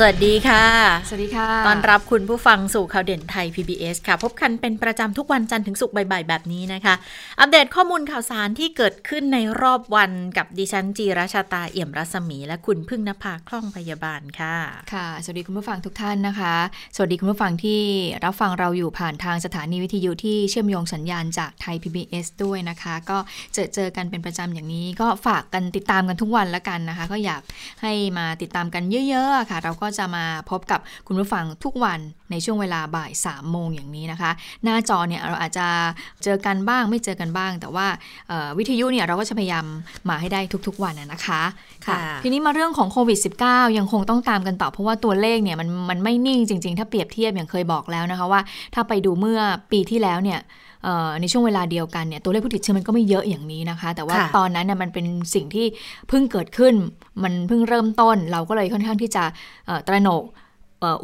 [0.00, 0.64] สวัสดีค่ะ
[1.08, 6.94] สวัสดีค่ะ ตอนรับคุณผู้ฟังสู่ข่าวเด่นไทย PBS ค่ะ พบกันเป็นประจำทุกวันจันทร์ถึงศุกร์บ่ายๆแบบนี้นะคะ
[7.40, 14.56] อัปเดตข้อมูลข่าวสารที่เกิดขึ้นในรอบวันกับดิฉันจีราชาตาเอี่ยมรัศมี และคุณพึ่งนภาคล่องพยาบาลค่ะ
[14.92, 16.54] ค่ะ สวัสดีคุณผู้ฟังทุกท่านนะคะ
[16.96, 17.82] สวัสดีคุณผู้ฟังที่
[18.24, 23.18] รับฟังเราอยู่ผ่านทางสถานีวิทยุที่เชื่อมโยงสัญญาณจากไทย PBS ด้วยนะคะ ก็
[23.54, 27.42] เจอเจอกันเป็นประจำอย่างนี้ ก็ฝากกันติดตามกันทุกวันละกันนะคะ ก็อยาก
[27.82, 34.30] ให้มาติดตามกันเยอะๆค่ะ เราก็จะมาพบกับคุณผู้ฟังทุกวันในช่วงเวลาบ่าย3ามโมงอย่างนี้นะคะ
[34.64, 35.66] หน้าจอเนี่ยเราอาจจะ
[36.24, 37.86] เจอกันบ้างไม่เจอกันบ้าง แต่ว่า
[38.58, 39.64] วิทยุเนี่ยเราก็จะพยายาม
[40.08, 41.42] มาให้ได้ทุกๆวันนะคะ
[41.86, 48.40] ค่ะทีนี้มาเรื่องของโควิด -19 ยังคงต้องตามกันต่อเพราะว่าตัวเลขเนี่ยมันมันไม่นิ่งจริง ๆ ถ้าเปรียบเทียบอย่างเคยบอกแล้วนะคะว่า
[48.74, 49.40] ถ้าไปดูเมื่อ
[49.72, 50.40] ปีที่แล้วเนี่ย
[51.20, 55.66] ในช่วงเวลาเดียวกันเนี่ยตัวเลขผู้ติดเชื้อมันก็ไม่เยอะอย่างนี้นะคะ แต่ว่าตอนนั้นเนี่ยมันเป็นสิ่งที่
[56.08, 56.74] เพิ่งเกิดขึ้น
[57.22, 59.24] มันเพิ่งเริ่มต้น เราก็เลยค่อนข้างที่จะ
[59.88, 60.24] ตระหนก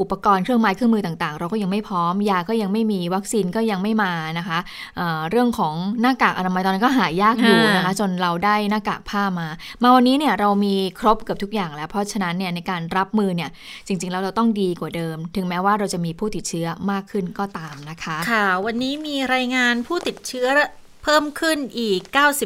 [0.00, 4.58] อุปกรณ์เครื่องไม้เครื่องมือต่างๆ เราก็ยังไม่พร้อม ยาก็ยังไม่มีวัคซีนก็ยังไม่มานะคะ
[4.96, 9.48] เเรื่องของหน้ากากอนามัยตอนนั้นก็หายากอยู่นะคะ จนเราได้หน้ากากผ้ามา
[9.82, 13.50] มาวันนี้เนี่ยเรามีครบเกือบทุกอย่างแล้ว เพราะฉะนั้นเนี่ยในการรับมือเนี่ย
[13.86, 20.46] จริง ๆ แล้วเราต้องดีกว่าเดิม ถึงแม้ว่าเราจะมีผู้ติดเชื้อมากขึ้นก็ตามนะคะ ค่ะ วันนี้มีรายงานผู้ติดเชื้อ
[21.04, 22.00] เพิ่มขึ้นอีก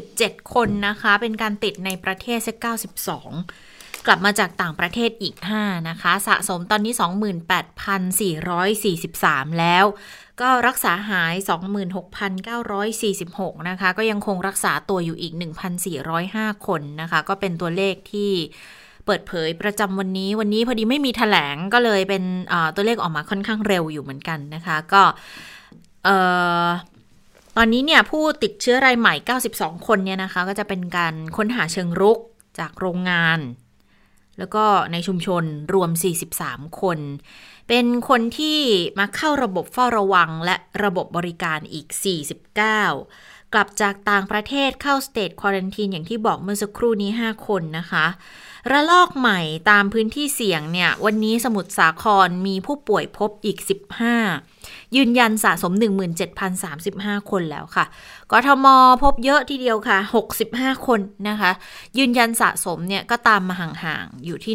[0.04, 6.92] 97 คนนะคะ เป็นการติดในประเทศเซ92 กลับมาจากต่างประเทศอีก 5 นะคะ สะสมตอนนี้
[9.00, 9.84] 28,443 แล้ว
[10.40, 11.34] ก็รักษาหาย
[12.30, 15.32] 26,946 นะคะ ก็ยังคงรักษาตัวอยู่อีก
[15.98, 18.30] 1,405 คนนะคะ ก็เป็นตัวเลขที่
[19.06, 22.22] เปิดเผยประจำวันนี้ วันนี้พอดีไม่มีถแถลงก็เลยเป็น
[22.74, 25.02] ตัวเลขออกมาค่อนข้างเร็วอยู่เหมือนกันนะคะ ก็
[27.56, 29.14] ตอนนี้เนี่ยผู้ติดเชื้อรายใหม่
[29.50, 32.18] 92 คนเนี่ยนะคะ ก็จะเป็นการค้นหาเชิงรุก
[32.58, 33.38] จากโรงงาน
[34.38, 35.44] แล้วก็ในชุมชน
[35.74, 35.90] รวม
[36.34, 36.98] 43 คน
[37.68, 38.58] เป็นคนที่
[38.98, 41.86] มาเข้าระบบเฝ้าระวังและระบบบริการอีก
[42.66, 48.06] 49 กลับจากต่างประเทศเข้าสเตทควอรันทีนอย่างที่บอกเมื่อสักครู่นี้ 5 คนนะคะ
[48.70, 53.58] ระลอกใหม่ตามพื้นที่เสี่ยงเนี่ย วันนี้สมุทรสาครมีผู้ป่วยพบอีก
[54.24, 55.72] 15 ยืนยันสะสม
[56.50, 57.84] 17,035 คนแล้วค่ะ
[58.32, 58.66] กทม
[59.02, 59.98] พบเยอะทีเดียวค่ะ
[60.38, 61.50] 65 คนนะคะ
[61.98, 64.54] ยืนยันสะสมเนี่ยก็ตามมาห่างๆ อยู่ที่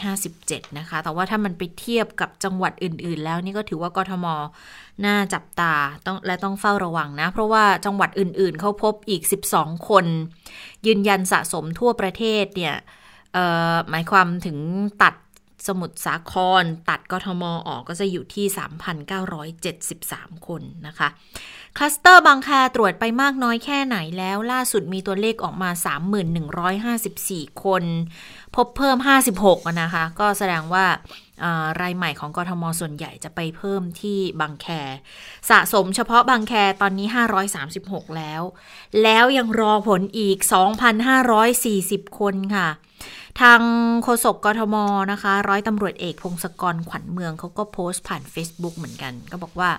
[0.00, 4.26] 1,957 นะคะ แต่ว่าถ้ามันไปเทียบกับจังหวัดอื่นๆ แล้วนี่ก็ถือว่ากทม
[5.04, 5.74] น่าจับตา
[6.06, 9.22] ต้องและต้องเฝ้าระวังนะ เพราะว่าจังหวัดอื่นๆ เขาพบอีก
[9.54, 10.04] 12 คน
[10.86, 12.76] ยืนยันสะสมทั่วประเทศเนี่ย
[13.90, 14.58] หมายความถึง
[15.02, 15.14] ตัด
[15.66, 18.46] สมุทรสาคร ตัดกทมออกก็จะอยู่ที่
[19.66, 21.08] 3,973 คนนะคะ
[21.76, 25.70] คลัสเตอร์บางแคตรวจไปมากน้อยแค่ไหนแล้ว ล่าสุดมีตัวเลขออกมา
[26.86, 27.84] 3,154 คน
[28.56, 28.98] พบเพิ่ม
[29.38, 30.84] 56 นะคะ ก็แสดงว่า
[31.80, 34.66] รายใหม่ของกทมส่วนใหญ่จะไปเพิ่มที่บางแค
[35.50, 37.06] สะสมเฉพาะบางแคตอนนี้
[37.62, 38.42] 536 แล้ว
[39.02, 40.38] แล้วยังรอผลอีก
[41.28, 42.68] 2,540 คนค่ะ
[43.40, 43.60] ทาง
[44.02, 44.76] โฆษกกทม
[45.12, 49.70] นะคะ ร้อยตำรวจเอกพงศกรขวัญเมืองเขาก็โพสต์ผ่าน Facebook เหมือนกัน ก็บอกว่า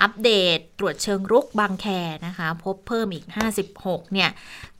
[0.00, 1.86] อัปเดตตรวจเชิงรุกบางแค
[2.26, 3.24] นะคะ พบเพิ่มอีก
[3.68, 4.30] 56 เนี่ย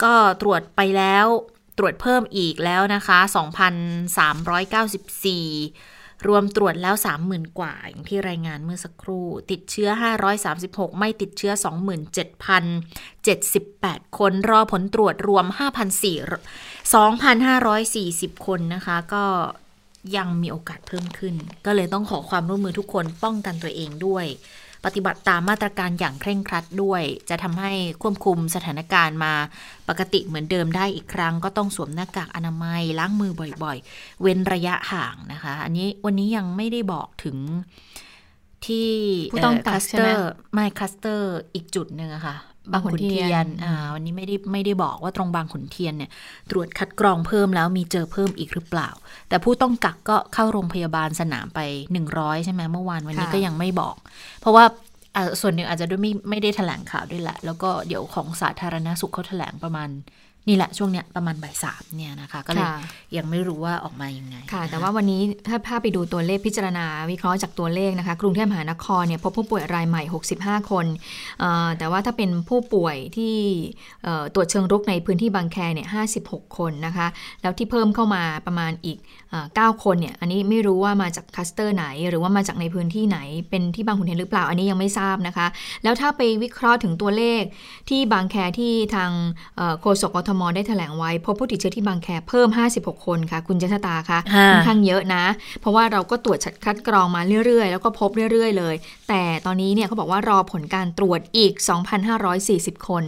[0.03, 0.13] ก็
[0.43, 1.27] ตรวจไปแล้ว
[1.79, 6.95] ตรวจเพิ่มอีกแล้วนะคะ 2,394 รวมตรวจแล้ว
[7.27, 9.89] 30,000 กว่า อย่างที่รายงานเมื่อสักครู่ ติดเชื้อ
[10.45, 11.53] 536 ไม่ติดเชื้อ
[13.25, 19.25] 27,078 คน รอผลตรวจรวม5,400 2,540 คนนะคะ ก็
[20.17, 21.35] ยังมีโอกาสเพิ่มขึ้น
[21.67, 24.27] ก็เลยต้องขอความร่วมมือทุกคนป้องกันตัวเองด้วย
[24.85, 27.73] ปฏิบัติตามมาตรการอย่างเคร่งครัดด้วย จะทำให้
[28.03, 29.35] ควบคุมสถานการณ์มา
[29.89, 33.33] ปกติเหมือนเดิมได้อีกครั้ง ก็ต้องสวมหน้ากากอนามัยล้างมือ
[33.63, 37.37] บ่อยๆ เว้นระยะห่างนะคะ อันนี้วันนี้ยังไม่ได้บอกถึง
[38.67, 38.91] ที่
[39.33, 42.37] ผู้ต้อง cluster ไม่ cluster อีกจุดหนึ่งอะคะ
[42.73, 46.11] บางขุนเทียนอ่าวันนี้ไม่ได้ไม่ได้บอกว่าตรงบางขุนเทียนเนี่ย
[46.51, 48.89] ตรวจคัดกรองเพิ่มแล้วมีเจอเพิ่มอีกหรือเปล่า
[49.29, 51.61] แต่ผู้ต้องกักก็เข้าโรงพยาบาลสนามไป
[52.03, 53.97] 100 ใช่ไหมเมื่อวานวันนี้ก็ยังไม่บอก
[54.41, 54.65] เพราะว่า
[55.41, 59.89] ส่วนหนึ่งอาจจะด้วยไม่ไม่ได้แถลงข่าวด้วยแหละ แล้วก็เดี๋ยวของสาธารณสุขเขาแถลงประมาณ
[60.49, 62.81] นี่แหละช่วงเนี้ยประมาณบ่ายสามเนี่ยนะคะก็เลยค่ะ
[63.17, 70.03] ยังไม่รู้ว่าออกมายังไงค่ะ แต่ว่าวันนี้ถ้าภาพไปดูตัวเลขพิจารณา วิเคราะห์จากตัวเลขนะคะ กรุงเทพมหานครเนี่ยพบผู้ป่วยรายใหม่
[70.37, 70.87] 65 คน
[71.41, 73.35] เอ่อแต่ว่าถ้าเป็นผู้ป่วยที่
[74.05, 75.89] เอ่อตรวจเชิงรุกในพื้นที่บางแคเนี่ย
[76.23, 77.07] 56 คนนะคะ
[77.43, 78.99] แล้วที่เพิ่มเข้ามาประมาณอีก
[79.31, 83.19] เอ่อ9คนเนี่ยอันนี้ไม่รู้ว่ามาจากคลัสเตอร์ไหน หรือว่ามาจากในพื้นที่ไหน
[83.51, 85.47] เป็นที่บางขุนเทียนหรือเปล่าอันนี้ยังไม่ทราบนะคะ
[85.83, 87.43] แล้วถ้าไปวิเคราะห์ถึงตัวเลข
[87.89, 89.11] ที่บางแคที่ทาง
[89.57, 92.49] เอ่อโฆษกกทมมได้แถลงไว้ พบผู้ติดเชื้อที่บางแคเพิ่ม
[92.79, 94.19] 56 คนค่ะ คุณเจษตาคะ่ะ
[94.51, 95.25] ค่อนข้างเยอะนะ
[95.61, 98.75] เพราะว่าเราก็ตรวจคัดกรองมาเรื่อยๆ แล้วก็พบเรื่อยๆ เลย
[99.09, 101.53] แต่ตอนนี้เนี่ยเขาบอกว่ารอผลการตรวจอีก
[102.21, 103.05] 2,540 คน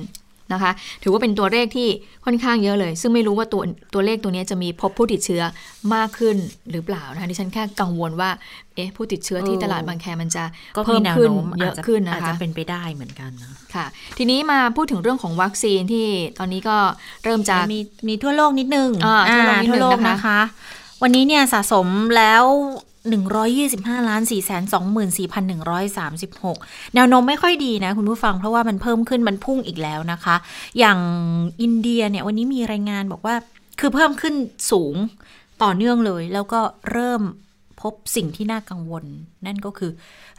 [0.52, 1.88] นะคะ ถือว่าเป็นตัวเลขที่
[2.24, 3.62] ค่อนข้างเยอะเลย ซึ่งไม่รู้ว่าตัว
[3.94, 5.42] ตัวเลขตัวนี้จะมีพบผู้ติดเชื้อ
[5.94, 6.36] มากขึ้น
[6.70, 8.30] หรือเปล่านะคะดิฉันแค่กังวลว่า
[8.74, 10.44] เอ๊ะผู้ติดเชื้อที่ตลาดบางแคมันจะ
[10.76, 13.86] ก็เพิ่มีมแนวขึ้นโน้มเยอาจอะจะขึ้นอานะจคะจะเป็นไปได้เหมือนกันนะค่ะ
[14.18, 16.06] ทีนี้มาพูดถึงเรื่องของวัคซีนที่
[16.38, 16.76] ตอนนี้ก็
[17.24, 20.40] เริ่มจะมีมีทั่วโลกนิดนึงอ่าทั่วโลกนิดนึงทั่วโลกนะคะนะคะ
[21.02, 21.86] วันนี้เนี่ยสะสม
[22.16, 22.44] แล้ว
[23.00, 24.56] 125ล้าน4 2 4 1 3
[26.42, 30.36] 6 แนวโน้มไม่ค่อยดีนะคุณผู้ฟังเพราะว่ามันเพิ่มขึ้นมันพุ่งอีกแล้วนะคะ
[30.78, 30.98] อย่าง
[31.62, 33.34] อินเดียเนี่ยวันนี้มีรายงานบอกว่า
[33.80, 34.34] คือเพิ่มขึ้น
[34.70, 34.94] สูง
[35.62, 36.60] ต่อเนื่องเลย แล้วก็
[36.92, 37.22] เริ่ม
[37.80, 39.04] พบสิ่งที่น่ากังวล
[39.46, 39.90] นั่นก็คือ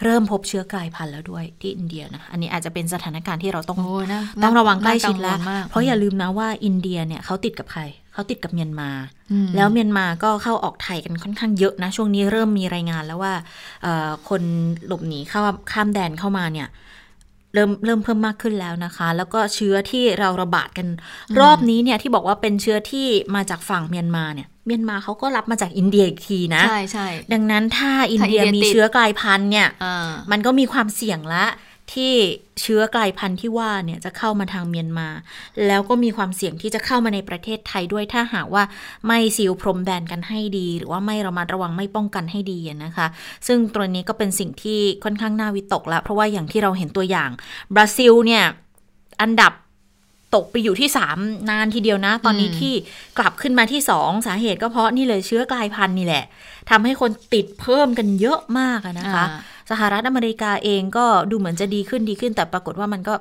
[0.03, 7.81] เริ่มพบเชื้อกลายพันธุ์แล้วด้วยที่อินเดียนะอันนี้อาจจะเป็นสถานการณ์ที่เราต้องโอ้น่าต้องระวังใกล้ชิดน่าแล้วกังมากเพราะอย่าลืมนะว่าอินเดียเนี่ยเขาติดกับใคร
[8.13, 8.89] เขาติดกับเมียนมา
[9.31, 13.33] อืมแล้วเมียนมาก็เข้าออกไทยกันค่อนข้างเยอะนะ ช่วงนี้เริ่มมีรายงานแล้วว่า
[13.83, 14.41] เอ่อคน
[14.87, 15.41] หลบหนีเข้า
[15.71, 16.69] ข้ามแดนเข้ามาเนี่ย
[17.53, 20.87] เริ่มเริ่มเพิ่มมากขึ้นแล้วนะคะ แล้วก็เชื้อที่เราระบาดกัน
[21.39, 31.45] รอบนี้เนี่ยที่บอกว่าเป็นเชื้อที่มาจากฝั่งเมียนมาเนี่ย เมียนมาเขาก็รับมาจากอินเดียอีกทีนะ ใช่ใช่ดังนั้นถ้าอินเดียถ้าอินเดียมีติดเชื้อกลายพันธุ์เนี่ยอ่ามันก็มีความเสี่ยงละ
[31.93, 32.13] ที่
[32.61, 35.07] เชื้อกลายพันธุ์ที่ว่าเนี่ยจะเข้ามาทางเมียนมา
[35.67, 38.63] แล้วก็มีความเสี่ยงที่จะเข้ามาในประเทศไทยด้วยถ้าหากว่า
[39.07, 43.07] ไม่ซีลพรมแดนกันให้ดี หรือว่าไม่ระมัดระวังไม่ป้องกันให้ดีนะคะ
[43.47, 47.29] ซึ่งตัวนี้ก็เป็นสิ่งที่ค่อนข้างน่าวิตกและเพราะว่าอย่างที่เราเห็นตัวอย่าง
[47.75, 48.43] บราซิลเนี่ย
[49.21, 49.53] อันดับ
[50.35, 50.89] ตกไปอยู่ที่
[51.19, 52.73] 3 นานทีเดียวนะ ตอนนี้ที่
[53.17, 56.25] กลับขึ้นมาที่ 2 สาเหตุก็เพราะนี่เลยเชื้อกลายพันธุ์นี่แหละ
[56.69, 63.15] ทำให้คนติดเพิ่มกันเยอะมากนะคะอ่าสหรัฐอเมริกาเองก็ดูเหมือนจะดีขึ้นดีขึ้น แต่ปรากฏว่ามันก็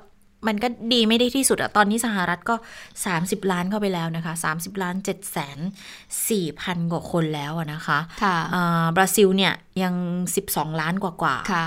[0.49, 2.55] มันก็ดีไม่ได้ที่สุดอะตอนนี้สหรัฐก็
[3.03, 5.59] 30 ล้านเข้าไปแล้วนะคะ 30 ล้าน7แสน
[6.11, 9.95] 4พันกว่าคนแล้วอะนะคะค่ะอ่าบราซิลเนี่ยยัง
[10.41, 11.67] 12 ล้านกว่ากว่าๆค่ะ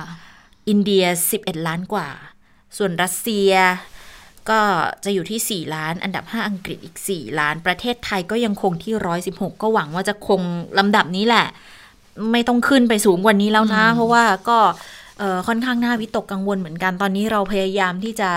[0.69, 1.05] อินเดีย
[1.35, 2.07] 11 ล้านกว่า
[2.77, 3.51] ส่วนรัสเซีย
[4.49, 4.59] ก็
[5.05, 8.93] จะอยู่ที่ 4 ล้าน อันดับ 5 อังกฤษอีก 4 ล้าน ประเทศไทยก็ยังคงที่
[9.27, 10.41] 116 ก็หวังว่าจะคง
[10.79, 11.47] ลำดับนี้แหละ
[12.31, 14.59] ไม่ต้องขึ้นไปสูงกว่านี้แล้วนะ เพราะว่าก็
[15.19, 18.31] เอ่อค่อนข้างน่าวิตกกังวลเหมือนกันตอนนี้เราพยายามที่จะ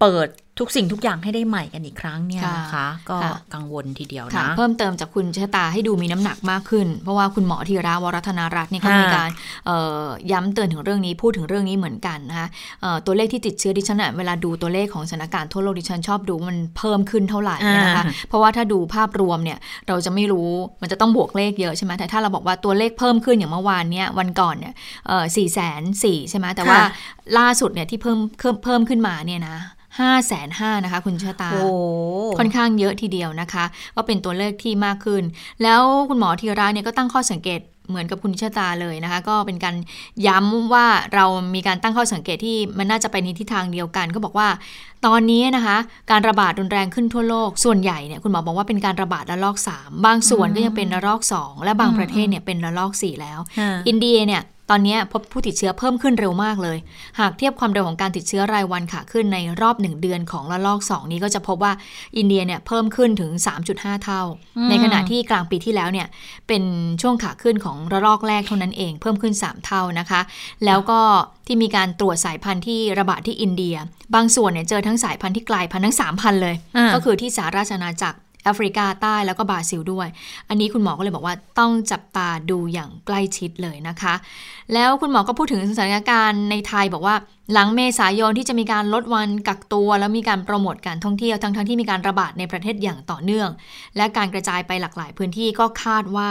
[0.00, 9.30] เปิดทุกสิ่งทุกอย่างให้ได้ใหม่กันอีกครั้งเนี่ยนะคะ ก็ค่ะกังวลทีเดียวค่ะนะเพิ่มเติมจากคุณชะตาให้ดูมีน้ำหนักมากขึ้น เพราะว่าคุณหมอธีระวรัธนารัตน์เนี่ยก็ค่ะมีการ
[9.66, 12.48] เอ่อย้ำเตือนถึงเรื่องนี้พูดถึงเรื่องนี้เหมือนกันนะคะ
[12.82, 19.58] เอ่อตัวเลขที่ติดเชื้อดิฉันอะเวลาดูตัวเลขของสถานการณ์ทั่วโลกดิฉันชอบดูว่ามันเพิ่มขึ้นเท่าไหร่นะคะอ่าเพราะว่าถ้าดูภาพรวมเนี่ย
[19.88, 20.50] เราจะไม่รู้
[20.80, 24.74] มันจะต้องบวกเลขเยอะใช่ไหมแต่ถ้าเราบอกว่าตัวเลขเพิ่มขึ้นอย่างเมื่อวานเนี่ยวันก่อนเนี่ย
[25.36, 26.88] สี่แสนสี่ใช่ไหมแต่ว่าค่ะ
[27.38, 29.56] ล่าสุดเนี่ยที่เพิ่มเพิ่มเพิ่มขึ้นมาเนี่ยนะ
[30.00, 31.62] ห้าแสนห้านะคะ คุณชะตาโอ้
[32.38, 33.64] ค่อนข้างเยอะทีเดียวนะคะ
[33.96, 35.22] ก็เป็นตัวเลขที่มากขึ้น
[35.62, 39.76] แล้วคุณหมอธีระเนี่ยก็ตั้งข้อสังเกตเหมือนกับคุณชะตาเลยนะคะ ก็เป็นการ
[40.26, 41.24] ย้ำว่าเรา
[41.54, 44.48] มีการตั้งข้อสังเกตที่มันน่าจะไปในทิศทางเดียวกัน ก็บอกว่า
[45.06, 45.76] ตอนนี้นะคะ
[46.10, 56.78] การระบาดรุนแรงขึ้นทั่วโลกส่วนใหญ่เนี่ยคุณหมอบอกว่าเป็นการระบาดระลอก 3 บางส่วนก็ยังเป็นระลอก 2 และบางประเทศเนี่ยเป็นระลอก 4 แล้วค่ะอินเดียเนี่ย ตอนนี้พบผู้ติดเชื้อเพิ่มขึ้นเร็วมากเลย
[57.20, 61.72] หากเทียบความเร็วของการติดเชื้อรายวันขาขึ้นในรอบ 1 เดือนของระลอก 2 นี้ก็จะพบว่า
[62.16, 63.30] อินเดียเนี่ยเพิ่มขึ้นถึง
[63.68, 64.22] 3.5 เท่า
[64.56, 66.06] อืมในขณะที่กลางปีที่แล้วเนี่ย
[66.48, 66.62] เป็น
[67.02, 70.20] ช่วงขาขึ้นของระลอกแรกเท่านั้นเองเพิ่มขึ้น 3 เท่านะคะ
[70.64, 71.00] แล้วก็
[71.46, 73.76] ที่มีการตรวจสายพันธุ์ที่ระบาดที่อินเดีย
[74.14, 80.08] บางส่วนเนี่ยเจอทั้งสายพันธุ์ที่กลายพันธุ์ทั้ง 3,000 เลยอ่าก็คือที่สหราชอาณาจักร แอฟริกาใต้แล้วก็บราซิลด้วย
[80.48, 84.14] อันนี้คุณหมอก็เลยบอกว่าต้องจับตาดูอย่างใกล้ชิดเลยนะคะ
[84.74, 87.16] แล้วคุณหมอก็พูดถึงสถานการณ์ในไทยบอกว่า
[87.52, 93.48] หลังเมษายนที่จะมีการลดวันกักตัว แล้วมีการโปรโมทการท่องเที่ยวทั้งๆที่มีการระบาดในประเทศอย่างต่อเนื่อง
[93.96, 96.30] และการกระจายไปหลากหลายพื้นที่ก็คาดว่า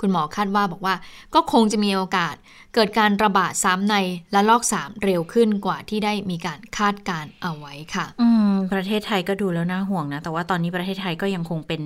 [0.00, 0.94] คุณหมอคาดว่าบอกว่า
[1.34, 2.36] ก็คงจะมีโอกาส
[2.74, 3.96] เกิดการระบาดซ้ำใน
[4.34, 11.82] ละลอก3เร็วขึ้นกว่าที่ได้มีการคาดการณ์เอาไว้ค่ะ อืม ประเทศไทยก็ดูแล้วน่าห่วงนะ แต่ว่าตอนนี้ประเทศไทยก็ยังคงเป็น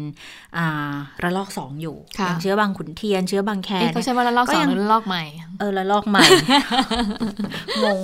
[0.57, 5.25] อ่าระลอกสองอยู่ค่ะอย่างเชื้อบางขุนเทียนเชื้อบางแคเอ๊ะเขาเนี่ยใช้ว่าละลอกก็สองยังหรือละลอกใหม่
[5.59, 6.23] เออระลอกใหม่
[7.85, 8.01] งง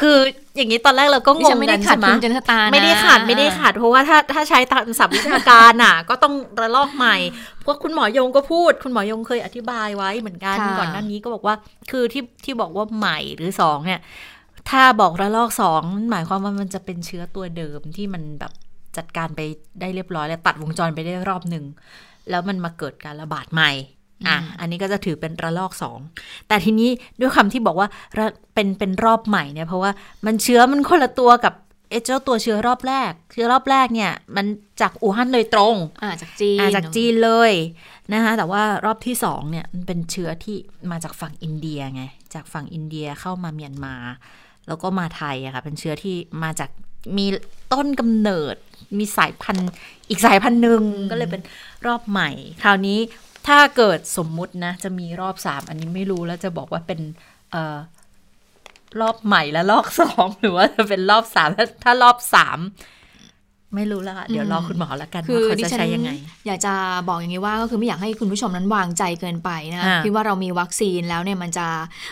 [0.00, 0.18] คือ
[0.56, 7.16] อย่างนี้ตอนแรกเราก็งดิฉังนไม่กัได้นขาใช่ดไหมคุณจันทตานะไม่ได้ขาดไม่ได้ขาด เพราะว่าถ้าถ้าใช้ตามศัพท์วิชาการอะ ก็ต้องระลอกใหม่
[7.60, 11.54] เพราะคุณหมอยงก็พูด คุณหมอยงเคยอธิบายไว้เหมือนกันค่ะก่อนหน้านี้ก็บอกว่า
[11.90, 14.00] คือที่ที่บอกว่าใหม่หรือสองเนี่ย
[14.70, 18.52] ถ้าบอกระลอกสองหมายความว่ามันจะเป็นเชื้อตัวเดิมที่มันแบบ
[18.96, 19.40] จัดการไป
[19.80, 21.64] ได้เรียบร้อยแล้วตัดวงจรไปได้รอบหนึ่ง
[22.30, 23.70] แล้วมันมาเกิดการระบาดใหม่
[24.28, 25.98] อะอันนี้ก็จะถือเป็นระลอกสอง
[26.48, 26.90] แต่ทีนี้
[27.20, 29.90] ด้วยคำที่บอกว่าระเป็นเป็นรอบใหม่เนี่ยเพราะว่า
[30.26, 31.54] มันเชื้อมันคนละตัวกับ
[31.90, 34.46] ไอ้เจ้าตัวเชื้อรอบแรก เชื้อรอบแรกเนี่ย มัน
[34.80, 37.52] จากอู่ฮั่นโดยตรงอ่าจากจีนอ่าจากจีนเลย
[38.12, 40.56] นะคะแต่ว่ารอบที่สองเนี่ยมันเป็นเชื้อที่
[40.90, 42.04] มาจากฝั่งอินเดียไง
[42.34, 43.94] จากฝั่งอินเดียเข้ามาเมียนมา
[44.68, 46.70] แล้วก็มาไทยอะค่ะเป็นเชื้อที่มาจาก
[47.16, 47.26] มี
[47.72, 48.56] ต้นกำเนิด
[48.98, 49.70] มีสายพันธุ์
[50.08, 51.42] อีกสายพันธุ์หนึ่งก็เลยเป็น
[51.86, 52.30] รอบใหม่
[52.62, 52.98] คราวนี้
[53.46, 57.00] ถ้าเกิดสมมุตินะ จะมีรอบสามอันนี้ไม่รู้แล้วจะบอกว่าเป็น
[57.52, 57.78] เออ
[59.00, 61.48] รอบใหม่และรอบสองหรือว่าจะเป็นรอบสาม
[61.84, 62.58] ถ้ารอบสาม
[63.76, 66.10] ไม่รู้แล้วค่ะ เดี๋ยวรอคุณหมอแล้วกันคือว่าเขาดิจะฉันใช้ยังไง
[66.46, 66.74] อยากจะ
[67.08, 71.66] บอกอย่างนี้ว่าก็คือไม่อยากให้คุณผู้ชมนั้นวางใจเกินไปนะอ่าคิดว่าเรามีวัคซีนแล้วเนี่ยมันจะ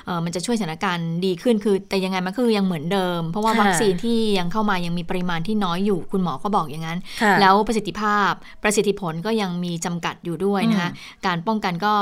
[0.07, 8.31] เอ่อมันจะช่วยสถานการณ์ดีขึ้นคือ แต่ยังไงมันก็คือยังเหมือนเดิม เพราะว่าค่ะวัคซีนที่ยังเข้ามายังมีปริมาณที่น้อยอยู่คุณหมอก็บอกอย่างนั้นค่ะแล้วประสิทธิภาพ
[8.63, 10.91] ประสิทธิผลก็ยังมีจำกัดอยู่ด้วยนะคะ
[11.27, 11.95] การป้องกันก็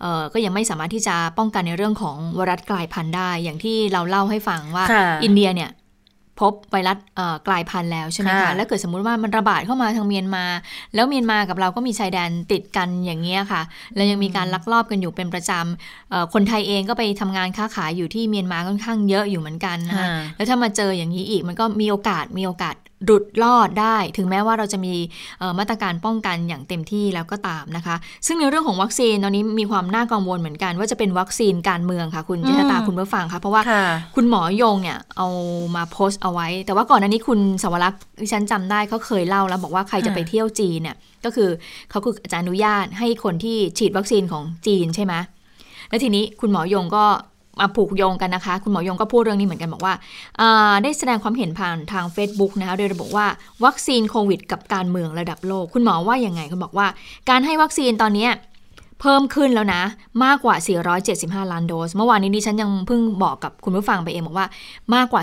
[0.00, 5.70] เอ่อก็ยังไม่สามารถที่จะป้องกันในเรื่องของไวรัสกลายพันธุ์ได้ อย่างที่เราเล่าให้ฟังว่าค่ะอินเดียเนี่ย
[6.40, 10.44] พบไวรัสเอ่อกลายพันธุ์แล้วใช่ไหมค่ะคะ แล้วเกิดสมมุติว่ามันระบาดเข้ามาทางเมียนมา
[10.94, 13.62] แล้วเมียนมากับเราก็มีชายแดนติดกันอย่างเงี้ยค่ะ
[13.94, 22.74] แล้วยังมีการลักลอบกันอยู่เป็นประจำเอ่อคนไทยเองก็ไปทำงานค้าขายอยู่ที่เมียนมาค่อนข้างเยอะอยู่เหมือนกันนะคะอ่าแล้วถ้ามาเจออย่างนี้อีกมันก็มีโอกาสมีโอกาส
[23.04, 24.94] หลุดรอดได้ ถึงแม้ว่าเราจะมี
[25.38, 33.84] เอ่อมาตรการป้องกันอย่างเต็มที่แล้วก็ตามนะคะ ซึ่งในเรื่องของวัคซีนตอนนี้มีความน่ากังวลเหมือนกัน ว่าจะเป็นวัคซีนการเมืองค่ะ คุณอืมเจษตาคุณผู้ฟังค่ะ เพราะว่าค่ะ
[34.16, 35.28] คุณหมอยงเนี่ยเอา
[35.76, 41.48] มาโพสต์เอาไว้ แต่ว่าก่อนหน้านี้คุณสวรักษ์ดิฉันจำได้เขาเคยเล่าแล้วบอกว่าใครจะไปเที่ยวจีนเนี่ยก็คือ
[41.90, 45.14] เขาคือจะอนุญาตให้คนที่ฉีดวัคซีนของจีนใช่ไหม
[45.88, 47.04] แล้วทีนี้คุณหมอยงก็
[47.60, 53.26] มาผูกโยงกันนะคะ คุณหมอยงก็พูดเรื่องนี้เหมือนกันบอกว่าาได้แสดงความเห็นผ่านทาง Facebook นะคะโดยระบุว่า
[53.64, 56.86] วัคซีนโควิด กับการเมืองระดับโลก คุณหมอว่าอย่างไงคุณบอกว่า
[57.30, 58.28] การให้วัคซีนตอนนี้
[59.00, 59.82] เพิ่มขึ้นแล้วนะ
[60.24, 60.56] มากกว่า
[61.04, 64.46] 475 ล้านโดส เมื่อวานนี้ดิฉันยังเพิ่งบอกกับคุณผู้ฟังไปเองบอกว่า
[64.94, 65.22] มากกว่า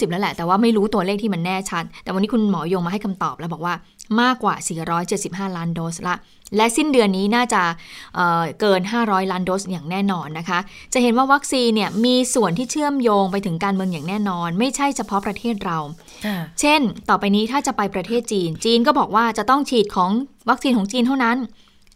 [0.00, 3.74] 350 แล้วแหละ แต่ว่าไม่รู้ตัวเลขที่มันแน่ชัด แต่วันนี้คุณหมอยงมาให้คำตอบแล้วบอกว่า
[4.20, 4.54] มากกว่า
[5.04, 6.16] 475 ล้านโดสละ
[6.56, 7.62] และสิ้นเดือนนี้น่าจะ
[8.14, 10.58] เอ่อเกิน 500 ล้านโดสอย่างแน่นอนนะคะ
[10.92, 15.78] จะเห็นว่าวัคซีนเนี่ยมีส่วนที่เชื่อมโยงไปถึงการเมืองอย่างแน่นอน ไม่ใช่เฉพาะประเทศเรา
[16.60, 20.10] เช่น ต่อไปนี้ถ้าจะไปประเทศจีน จีนก็บอกว่าจะต้องฉีดของ
[20.48, 21.38] วัคซีนของจีนเท่านั้น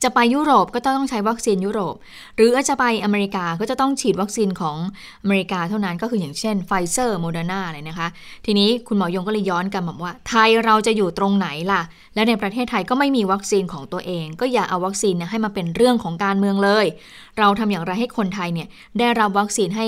[0.02, 1.94] จะไปยุโรปก็ต้องใช้วัคซีนยุโรป
[2.36, 4.76] หรือจะไปอเมริกาก็จะต้องฉีดวัคซีนของ
[5.22, 8.08] อเมริกาเท่านั้นก็คืออย่างเช่นไฟเซอร์โมเดอร์นาอะไรนะคะ
[8.46, 11.82] ทีนี้คุณหมอยงก็เลยย้อนกลับอกว่า ไทยเราจะอยู่ตรงไหนล่ะ
[12.14, 16.86] และในประเทศไทยก็ไม่มีวัคซีนของตัวเอง ก็อย่าเอาวัคซีนเนี่ยให้มาเป็นเรื่องของการเมืองเลย
[17.38, 19.86] เราทำอย่างไรให้คนไทยเนี่ยได้รับวัคซีนให้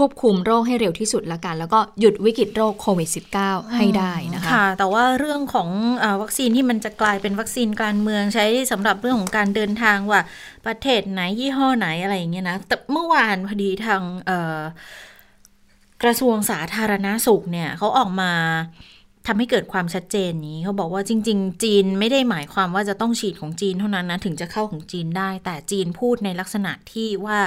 [0.00, 3.08] ควบคุมโรคให้เร็วที่สุดละกัน แล้วก็หยุดวิกฤตโรคโควิด
[3.40, 5.68] -19 ให้ได้นะคะค่ะ แต่ว่าเรื่องของ
[6.02, 10.20] อาวัคซีนที่มันจะกลายเป็นวัคซีนการเมืองใช้สำหรับเรื่องของการเดินทางว่า
[10.66, 14.60] ประเทศไหนยี่ห้อไหนอะไรอย่างเงี้ยนะ แต่เมื่อวานพอดีทางเอ่อ
[16.02, 18.32] กระทรวงสาธารณาสุขเนี่ยเขาออกมา
[19.26, 27.38] ทำให้เกิดความชัดเจนนี้เขาบอกว่าจริง ๆ จีนไม่ได้หมายความว่าจะต้องฉีดของจีนเท่านั้นนะถึงจะเข้าของจีนได้ แต่จีนพูดในลักษณะที่ว่า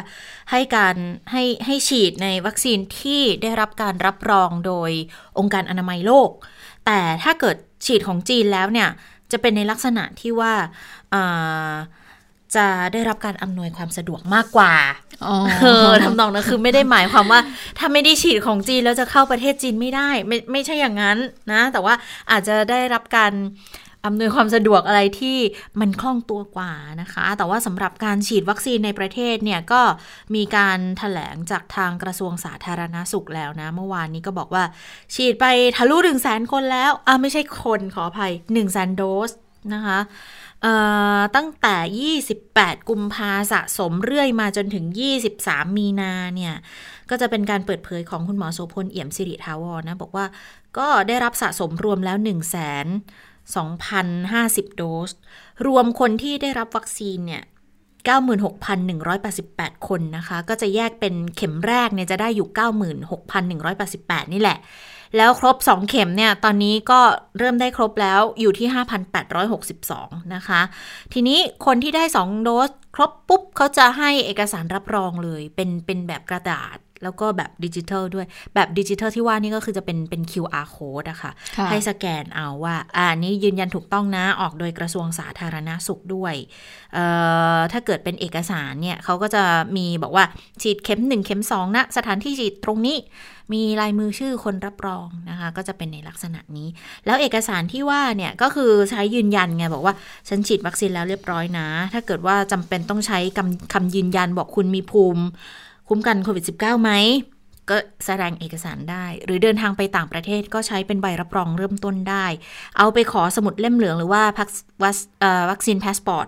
[0.52, 0.96] ให้การ
[1.32, 4.92] ให้ให้ฉีดในวัคซีนที่ได้รับการรับรองโดย
[5.40, 6.30] องค์การอนามัยโลก
[6.86, 8.90] แต่ถ้าเกิดฉีดของจีนแล้วเนี่ย
[9.32, 11.74] จะเป็นในลักษณะที่ว่าา
[12.56, 14.74] จะได้รับการอำนวยความสะดวกมากกว่า
[15.26, 17.40] อ๋อเออทำนองนั้นคือไม่ได้หมายความว่า
[17.78, 21.18] ถ้าไม่ได้ฉีดของจีนแล้วจะเข้าประเทศจีนไม่ได้ ไม่ไม่ใช่อย่างนั้น
[21.52, 21.94] นะ แต่ว่า
[22.32, 23.34] อาจจะได้รับการ
[24.08, 25.38] อำนวยความสะดวกอะไรที่
[25.80, 29.82] มันคล่องตัวกว่านะคะ แต่ว่าสำหรับการฉีดวัคซีนในประเทศเนี่ยก็
[30.36, 34.64] มีการถแถลงจากทางกระทรวงสาธารณาสุขแล้วนะ เมื่อวานนี้ก็บอกว่า
[35.16, 35.46] ฉีดไป
[35.78, 39.32] ทะลุ1 0 0 0 0แสนคนแล้ว อ่าไม่ใช่คนขออภัย1 0 0 0 0แสนโดส
[39.74, 40.12] นะคะเอ่อ
[41.36, 41.76] ตั้งแต่
[42.38, 44.86] 28 กุมภาสะสมเรื่อยมาจนถึง
[45.32, 46.54] 23 มีนาเนี่ย
[47.10, 50.26] ก็จะเป็นการเปิดเผยของคุณหมอโสพลเอี่ยมสิริทาวรนะ บอกว่า
[50.78, 52.30] ก็ได้รับสะสมรวมแล้ว1 2
[53.56, 55.12] 2,050 โดส
[55.66, 57.44] รวมคนที่ได้รับวัคซีนเนี่ย
[58.64, 62.48] 96,188 คนนะคะ ก็จะแยกเป็นเข็มแรกเนี่ยจะได้อยู่
[63.62, 64.58] 96,188 นี่แหละ
[65.18, 67.00] แล้วครบ 2 เข็มเนี่ย ตอนนี้ก็
[67.38, 68.68] เริ่มได้ครบแล้วอยู่ที่
[69.52, 70.62] 5,862 นะคะ
[71.14, 86.34] ทีนี้คนที่ได้ 2 โดสครบปุ๊บเขาจะให้เอกสารรับรองเลย เป็นเป็นแบบกระดาษแล้วก็แบบดิจิทัลด้วยแบบดิจิทัลที่ว่านี่ก็คือจะเป็นเป็น QR code อะค่ะค่ะให้สแกนเอาว่าอ่านี้ยืนยันถูกต้องนะออกโดยกระทรวงสาธารณาสุขด้วย
[86.94, 87.06] เอ่
[87.56, 89.44] อถ้าเกิดเป็นเอกสารเนี่ยเขาก็จะ
[89.78, 90.26] มีบอกว่า
[90.62, 92.98] ฉีดเข็ม 1 เข็ม 2 นะ สถานที่ฉีดตรงนี้
[93.54, 96.68] มีลายมือชื่อคนรับรองนะคะ ก็จะเป็นในลักษณะนี้
[97.06, 99.94] แล้วเอกสารที่ว่าเนี่ยก็คือใช้ยืนยันไงบอกว่า
[100.30, 105.24] ฉันฉีดวัคซีนแล้วเรียบร้อยนะ ถ้าเกิดว่าจำเป็นต้องใช้คำคำยืนยันบอกคุณมีภูมิ
[105.88, 106.92] คุ้มกันโควิด -19 ไหม
[107.70, 112.26] ก็แสดงเอกสารได้ หรือเดินทางไปต่างประเทศก็ใช้เป็นใบรับรองเริ่มต้นได้
[112.78, 114.50] เอาไปขอสมุดเล่มเหลืองหรือว่าพัก
[114.84, 116.28] วัคเอ่อ vaccine passport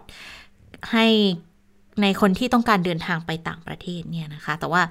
[0.92, 1.06] ให้
[2.02, 4.82] ในคนที่ต้องการเดินทางไปต่างประเทศเนี่ยนะคะ แต่ว่า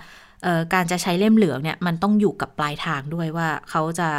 [0.75, 4.11] การจะใช้เล่มเหลืองเนี่ยมันต้องอยู่กับปลายทางด้วยว่าเขาจะ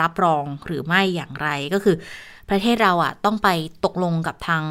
[0.00, 1.96] รับรองหรือไม่อย่างไรก็คือ
[2.50, 3.48] ประเทศเราอะต้องไป
[3.84, 4.64] ตกลงกับทาง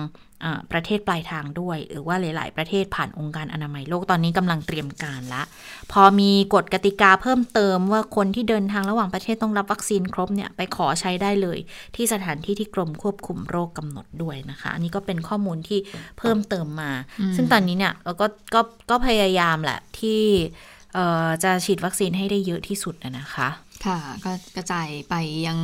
[0.72, 5.44] ประเทศปลายทางด้วย หรือว่าหลาย ๆ ประเทศผ่านองค์การอนามัยโลกตอนนี้กำลังเตรียมการละ
[5.92, 11.60] พอมีกฎกติกาเพิ่มเติมว่าคนที่เดินทางระหว่างประเทศต้องรับวัคซีนครบเนี่ยไปขอใช้ได้เลย
[11.96, 15.80] ที่สถานที่ที่กรมควบคุมโรคกำหนดด้วยนะคะ อันนี้ก็เป็นข้อมูลที่
[16.20, 16.92] เพิ่มเติมมา
[17.36, 20.22] ซึ่งตอนนี้เนี่ยเราก็ก็ก็พยายามแหละที่
[21.44, 23.48] จะฉีดวัคซีนให้ได้เยอะที่สุดนะคะ
[23.86, 25.16] ค่ะก็กระจายไป
[25.48, 25.58] ยัง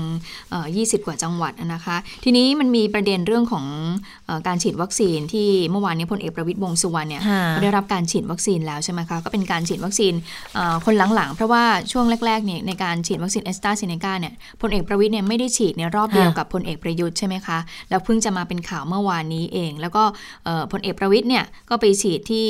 [0.49, 3.65] เอ่อ20 กว่าจังหวัดนะคะ ทีนี้มันมีประเด็นเรื่องของ
[4.25, 10.13] เออการฉีดวัคซีนที่เมื่อวานนี้พลเอกประวิตรวงษ์สุวรรณเนี่ยค่ะก็ได้รับการฉีดวัคซีนแล้วใช่ไหมคะ ก็เป็นการฉีดวัคซีน
[10.53, 17.57] เอ่อคนหลังๆ เพราะว่าช่วงแรกๆเนี่ยในการฉีดวัคซีนแอสตราเซเนกาเนี่ยพลเอกประวิตรเนี่ยไม่ได้ฉีดในรอบเดียวกับพลเอกประยุทธ์ใช่ไหมคะ
[17.89, 20.03] แล้วเพิ่งจะมาเป็นข่าวเมื่อวานนี้เอง แล้วก็
[20.45, 22.47] เอ่อพลเอกประวิตยเนี่ยก็ไปฉีดที่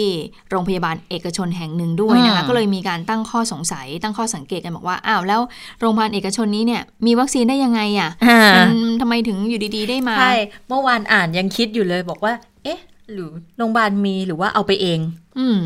[0.50, 5.42] โรงพยาบาลเอกชนแห่งหนึ่งด้วยนะคะอืมก็เลยมีการตั้งข้อสงสัยตั้งข้อสังเกตกันบอกว่าอ้าวแล้ว
[5.80, 10.34] โรงพยาบาลเอกชนนี้เนี่ยมีวัคซีนได้ยังไงอะอ่ามันทำไมถึงอยู่ดีๆได้มาใช่
[10.68, 12.80] เมื่อวานอ่านยังคิดอยู่เลยบอกว่า เอ๊ะ
[13.12, 15.00] หรือโรงพยาบาลมีหรือว่าเอาไปเอง
[15.40, 15.60] อืม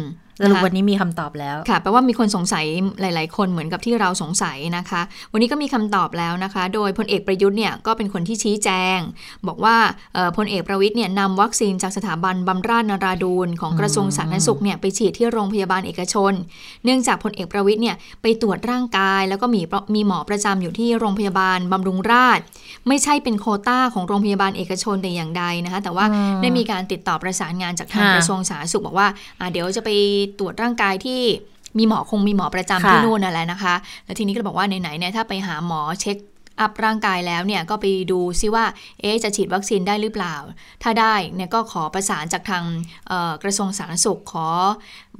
[0.43, 2.65] สรุปนะคะวันนี้มีคำตอบแล้วค่ะแปลว่ามีคนสงสัย
[3.01, 5.01] หลาย ๆ คนเหมือนกับที่เราสงสัยนะคะ
[5.31, 8.99] วันนี้ก็มีคำตอบแล้วนะคะ โดยพลเอกประยุทธ์เนี่ยก็เป็นคนที่ชี้แจง
[9.47, 9.75] บอกว่า
[10.13, 16.33] เอ่อพลเอกประวิทย์เนี่ยนำวัคซีนจากสถาบันบำราศนราดูนของกระทรวงสาธารณสุขเนี่ยไปฉีดที่โรงพยาบาลเอกชน
[16.83, 19.61] เนื่องจากพลเอกประวิทย์เนี่ยไปตรวจร่างกาย แล้วก็มี
[19.95, 22.43] มีหมอประจำอยู่ที่โรงพยาบาลบำรุงราษฎร์
[22.87, 29.07] ไม่ใช่เป็นโควต้าของโรงพยาบาลเอกชนแต่อย่างใดนะคะ แต่ว่าอืมได้มีการติดต่อประสานงานจากทางค่ะกระทรวงสาธารณสุขบอกว่า
[29.39, 29.89] อ่าเดี๋ยวจะไป
[30.39, 31.21] ตรวจร่างกายที่
[31.77, 36.17] มีหมอคงมีหมอประจำค่ะที่นู่นนั่นแหละนะคะ แล้วทีนี้ก็บอกว่าไหนๆเนี่ยถ้าไปหาหมอเช็ค
[36.59, 38.65] อัพร่างกายแล้วเนี่ยก็ไปดูซิว่า
[39.01, 40.35] เอ๊ะจะฉีดวัคซีนได้หรือเปล่า
[40.83, 42.63] ถ้าได้เนี่ยก็ขอประสานจากทาง
[43.07, 44.47] เอ่อกระทรวงสาธารณสุขขอ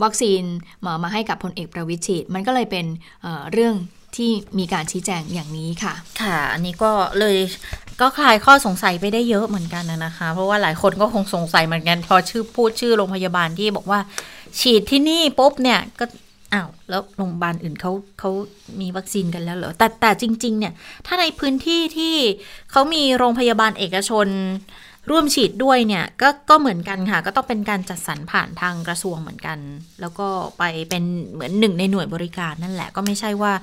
[0.03, 0.41] วัคซีน
[0.85, 2.85] มามาให้กับพลเอกประวิตรฉีดมันก็เลยเป็น
[3.21, 3.75] เอ่อเรื่อง
[4.15, 7.37] ที่มีการชี้แจงอย่างนี้ค่ะ ค่ะ อันนี้ก็เลย
[8.01, 13.99] ก็คลายข้อสงสัยไปได้เยอะเหมือนกันนะนะคะ เพราะว่าหลายคนก็คงสงสัยเหมือนกัน พอชื่อพูดชื่อโรงพยาบาลที่บอกว่า
[14.59, 16.05] ฉีดที่นี่ปุ๊บเนี่ยก็
[16.53, 18.31] อ้าวแล้วโรงพยาบาลอื่นเขาเขา
[18.81, 20.73] มีวัคซีนกันแล้วเหรอแต่แต่จริง ๆ เนี่ย
[21.05, 22.15] ถ้าในพื้นที่ที่
[22.71, 24.27] เขามีโรงพยาบาลเอกชน
[25.09, 29.57] ร่วมฉีดด้วยเนี่ยก็ก็เหมือนกันค่ะ ก็ต้องเป็นการจัดสรรผ่านทางกระทรวงเหมือนกัน
[30.01, 33.53] แล้วก็ไปเป็นเหมือนหนึ่งในหน่วยบริการนั่นแหละ ก็ไม่ใช่ว่า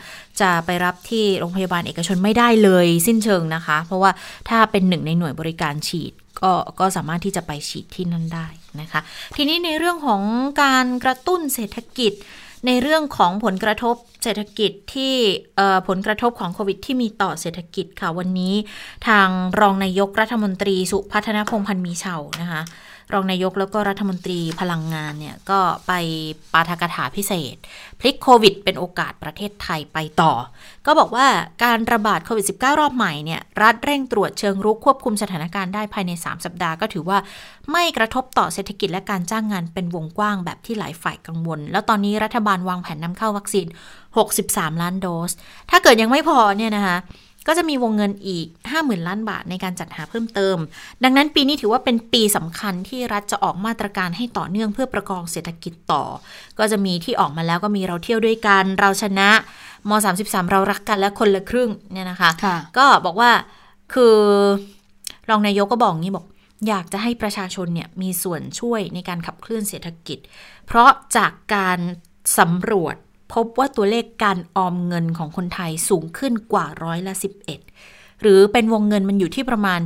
[0.40, 4.10] จะไปรับที่โรงพยาบาลเอกชนไม่ได้เลยสิ้นเชิงนะคะ เพราะว่า
[4.48, 8.46] ถ้าเป็นหนึ่งในหน่วยบริการฉีดก็ก็สามารถที่จะไปฉีดที่นั่นได้
[8.80, 9.00] นะคะ
[9.36, 10.22] ทีนี้ในเรื่องของ
[10.62, 12.12] การกระตุ้นเศรษฐกิจ
[12.66, 15.14] ในเรื่องของผลกระทบเศรษฐกิจที่
[15.88, 18.54] ผลกระทบของโควิดที่มีต่อเศรษฐกิจค่ะวันนี้
[19.06, 19.28] ทาง
[19.60, 22.62] รองนายกรัฐมนตรีสุพัฒนพงพันธ์มีเฉานะคะ
[23.12, 25.92] รองนายกแล้วก็รัฐมนตรีพลังงานเนี่ยก็ไป
[26.52, 27.56] ปาฐกถาพิเศษ
[28.00, 30.32] พลิกโควิดเป็นโอกาสประเทศไทยไปต่อ
[30.86, 31.26] ก็บอกว่า
[31.64, 37.18] การระบาดโควิด -19 รอบใหม่เนี่ยรัฐเร่งตรวจเชิงรุกควบคุมสถานการณ์ได้ภายใน 3 สัปดาห์ก็ถือว่า
[37.72, 43.66] ไม่กระทบต่อเศรษฐกิจและการจ้างงานเป็นวงกว้างแบบที่หลายฝ่ายกังวล แล้วตอนนี้รัฐบาลวางแผนนำเข้าวัคซีน
[44.24, 45.30] 63 ล้านโดส
[45.70, 46.96] ถ้าเกิดยังไม่พอเนี่ยนะคะ
[47.46, 50.56] ก็จะมีวงเงินอีก 50,000 ล้านบาทในการจัดหาเพิ่มเติม
[51.04, 56.04] ดังนั้นปีนี้ถือว่าเป็นปีสำคัญที่รัฐจะออกมาตรการให้ต่อเนื่องเพื่อประกองเศรษฐกิจต่อ
[56.58, 59.30] ก็จะมีที่ออกมาแล้วก็มีเราเที่ยวด้วยกัน เราชนะ
[59.88, 59.90] ม
[60.22, 63.30] 33 เรารักกันและคนละครึ่งเนี่ยนะคะค่ะก็บอกว่า
[63.94, 64.16] คือ
[65.28, 66.26] รองนายกก็บอกงี้บอก
[66.68, 70.18] อยากจะให้ประชาชนเนี่ยมีส่วนช่วยในการขับเคลื่อนเศรษฐกิจ
[70.66, 71.78] เพราะจากการ
[72.38, 72.96] สำรวจ
[73.34, 77.14] พบว่าตัวเลขการออมเงินของคนไทยสูงขึ้นกว่าร้อยละ
[77.68, 79.80] 11 หรือเป็นวงเงินมันอยู่ที่ประมาณ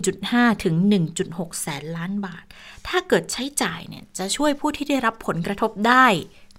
[0.00, 0.74] 1.5 ถึง
[1.18, 2.44] 1.6 แสนล้านบาท
[2.86, 6.06] ถ้าเกิดใช้จ่ายเนี่ยจะช่วยผู้ที่ได้รับผลกระทบได้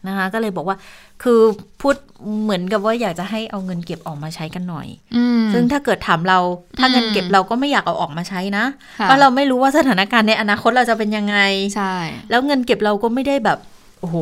[0.07, 0.77] นะคะก็เลยบอกว่า
[1.23, 1.39] คือ
[1.81, 1.95] พูด
[2.43, 6.39] เหมือนกับว่าอยากจะให้เอาเงินเก็บออกมาใช้กันหน่อยอืมซึ่งถ้าเกิดถามเรา
[6.79, 8.65] ถ้าเงินเก็บอืมเราก็ไม่อยากเอาออกมาใช้นะ
[8.99, 11.37] ค่ะเพราะเราไม่รู้ว่าสถานการณ์ในอนาคตเราจะเป็นยังไง
[11.75, 11.95] ใช่
[12.29, 13.59] แล้วเงินเก็บเราก็ไม่ได้แบบ
[14.01, 14.17] โอ้โห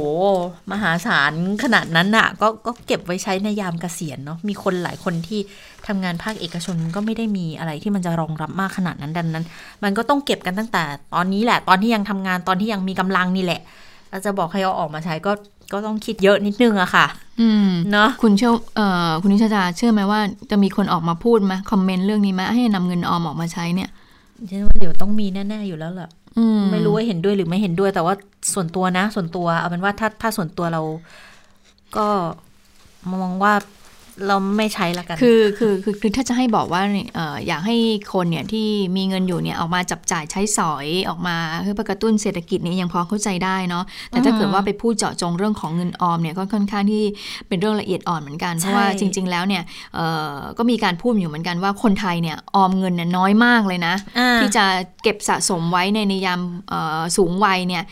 [0.71, 5.39] มหาศาลขนาดนั้นน่ะ ก็ก็เก็บไว้ใช้ในยามเกษียณเนาะมีคนหลายคนที่
[5.87, 9.45] ทำงานภาคเอกชนก็ไม่ได้มีอะไรที่มันจะรองรับมากขนาดนั้นดังนั้น
[9.83, 13.61] มันก็ต้องเก็บกันตั้งแต่ตอนนี้แหละ ตอนที่ยังทำงานตอนที่ยังมีกำลังนี่แหละ
[14.09, 15.31] เราจะบอกให้เอาออกมาใช้ก็
[15.73, 17.05] ก็ต้องคิดเยอะนิดนึงอะค่ะ
[17.39, 20.19] อืมเนาะคุณเชื่อเอ่อคุณนิชาดาเชื่อไหมว่า
[20.51, 23.89] จะมีคนออกมาพูดไหมคอมเมนต์เรื่องนี้ไหมให้นำเงินออมออกมาใช้เนี่ย
[24.49, 26.18] ฉันว่าเดี๋ยวต้องมีแน่ๆอยู่แล้วแหละอืม
[26.71, 28.15] ไม่รู้ว่าเห็นด้วยหรือไม่เห็นด้วย แต่ว่า
[28.53, 30.81] ส่วนตัวนะ ส่วนตัวเอาเป็นว่าถ้าถ้าส่วนตัวเรา
[31.97, 32.07] ก็
[33.13, 33.53] มองว่า
[34.27, 37.75] เราไม่ใช้ละกัน คือคือคือคือถ้าจะให้บอกว่าเนี่ยเอ่ออยากให้
[38.13, 47.03] คนเนี่ยที่มีเงินอยู่เนี่ยออกมาจับจ่ายใช้สอยออกมาเพื่อกระตุ้นเศรษฐกิจเนี่ยยังพอเข้าใจได้เนาะแต่ถ้าเกิดว่าไปพูดเจาะจงเรื่องของเงินออมเนี่ยก็ค่อนข้างที่
[47.47, 49.63] เป็นเรื่องละเอียดอ่อนเหมือนกันเพราะว่าจริง ๆ แล้วเนี่ย
[49.95, 54.65] เอ่อก็มีการพูดอยู่เหมือนกันว่าคนไทยเนี่ยออมเงินเนี่ยน้อยมากเลยนะอ่าที่จะ
[55.03, 57.83] เก็บสะสมไว้ในในยามเอ่อสูงวัยเนี่ย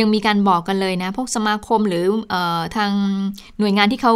[0.00, 2.90] ยังมีการบอกกันเลยนะพวกสมาคมหรือเออทาง
[3.58, 4.12] หน่วยงานที่เขา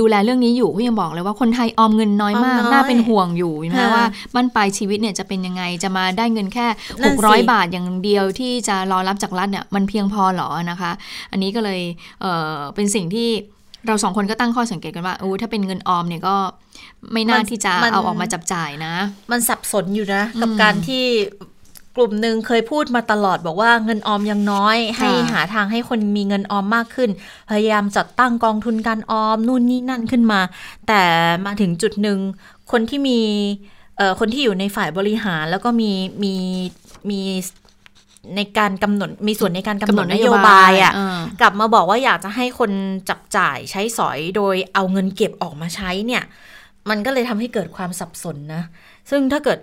[0.00, 6.66] ดูแลเรื่องนี้อยู่เขายังบอกเลยว่าคนไทยออมเงินน้อยมากออมน้อยน่าเป็นห่วงอยู่นะค่ะว่าบ้านปลายชีวิตเนี่ยจะเป็นยังไงจะมาได้เงินแค่
[7.02, 10.90] นั่นสิ600 บาทอย่างเดียวที่จะรอรับจากรัฐเนี่ยมันเพียงพอเหรอนะคะ
[11.30, 11.80] อันนี้ก็เลย
[12.20, 13.28] เออเป็นสิ่งที่
[13.86, 16.36] เราสองคนก็ตั้งข้อสังเกตกันว่าโอ้ถ้าเป็นเงินออมเนี่ยก็
[17.12, 18.94] ไม่น่าที่จะเอาออกมาจับจ่ายนะ
[19.30, 21.04] มันสับสนอยู่นะ กับอืมการที่
[21.96, 27.10] กลุ่มหนึ่งเคยพูดมาตลอดบอกว่าเงินออมยังน้อย ให้หาทางให้คนมีเงินออมมากขึ้น
[27.50, 30.40] พยายามจัดตั้งกองทุนการออมนู่นนี่นั่นขึ้นมา
[30.88, 31.02] แต่
[31.46, 32.18] มาถึงจุดหนึ่ง
[32.70, 33.18] คนที่มี
[33.96, 35.90] เอ่อคนที่อยู่ในฝ่ายบริหารแล้วก็มี
[36.22, 36.34] มี
[37.10, 37.20] มี
[38.36, 42.70] ในการกำหนดมีส่วนในการกำหนดนโยบายอะเออกลับมาบอกว่าอยากจะให้คน
[43.08, 46.22] จับจ่ายใช้สอยโดยเอาเงินเก็บออกมาใช้เนี่ย
[46.90, 48.62] มันก็เลยทำให้เกิดความสับสนนะ
[49.10, 49.58] ซึ่งถ้าเกิด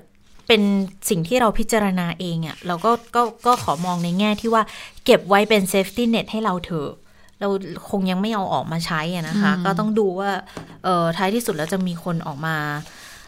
[0.47, 0.62] เป็น
[1.10, 4.63] สิ่งที่เราพิจารณาเองอะ่ะเราก็ก็ก็ขอมองในแง่ที่ว่า
[5.05, 6.91] เก็บไว้เป็น safety net ให้เราเถอะ
[7.39, 7.47] เรา
[7.91, 10.31] คงยังไม่เอาออกมาใช้อะนะคะอืมก็ต้องดูว่า
[10.84, 12.58] เออท้ายที่สุดแล้วจะมีคนออกมา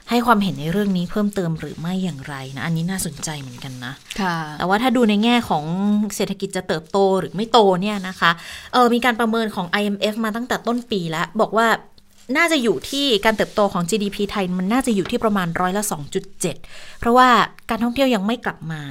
[0.10, 5.64] ให้ความเห็นในเรื่องนี้เพิ่มเติมหรือไม่อย่างไรนะ อันนี้น่าสนใจเหมือนกันนะค่ะแต่ว่าถ้าดูในแง่ของ
[6.16, 8.32] เศรษฐกิจจะเติบโตหรือไม่โตเนี่ยนะคะ
[8.74, 11.68] เออมีการประเมินของ IMF มาตั้งแต่ต้นปีแล้ว บอกว่า
[12.36, 15.84] น่าจะอยู่ที่การเติบโตของ GDP ไทยมันน่าจะอยู่ที่ประมาณร้อยละ
[16.42, 17.30] 2.7 เพราะว่า
[17.70, 18.82] การท่องเที่ยวยังไม่กลับมา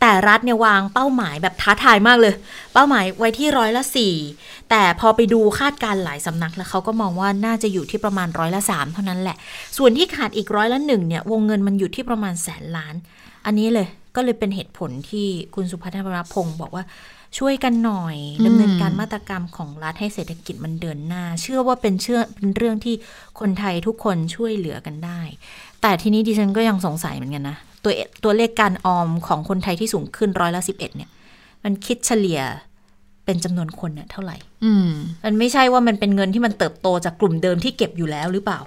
[0.00, 2.34] แต่รัฐเนี่ยวางเป้าหมายแบบท้าทายมากเลย
[2.72, 3.82] เป้าหมายไว้ที่ร้อยละ
[4.26, 9.36] 4 แต่พอไปดูคาดการณ์หลายสำนักแล้วเขาก็มองว่าน่าจะอยู่ที่ประมาณร้อยละ 3 เท่านั้นแหละ
[9.76, 12.94] ส่วนที่ขาดอีกร้อยละหนึ่งเนี่ยวงเงินมันอยู่ที่ประมาณแสนล้าน
[13.46, 16.84] อันนี้เลยก็เลยเป็นเหตุผลที่คุณสุพัฒนพงศ์บอกว่า
[17.38, 22.94] ช่วยกันหน่อยอืมดำเนินการมาตรกรรมของรัฐให้เศรษฐกิจมันเดินหน้า เชื่อว่าเป็นเชื่อเป็นเรื่องที่
[23.40, 25.20] คนไทยทุกคนช่วยเหลือกันได้
[25.82, 27.92] แต่ทีนี้ดิฉันก็ยังสงสัยเหมือนกันนะตัว
[28.24, 31.10] ตัวเลขการออมของคนไทยที่สูงขึ้นร้อยละสิบเอ็ดเนี่ย
[31.64, 32.40] มันคิดเฉลี่ย
[33.24, 34.88] เป็นจำนวนคนเนี่ยเท่าไหร่ อืม
[35.24, 38.60] มันไม่ใช่ว่ามันเป็นเงินที่มันเติบโตจากกลุ่มเดิมที่เก็บอยู่แล้วหรือเปล่า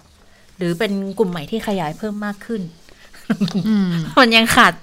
[0.57, 2.61] หรือเป็นกลุ่มใหม่ที่ขยายเพิ่มมากขึ้น
[3.67, 4.73] อืมมันยังขาด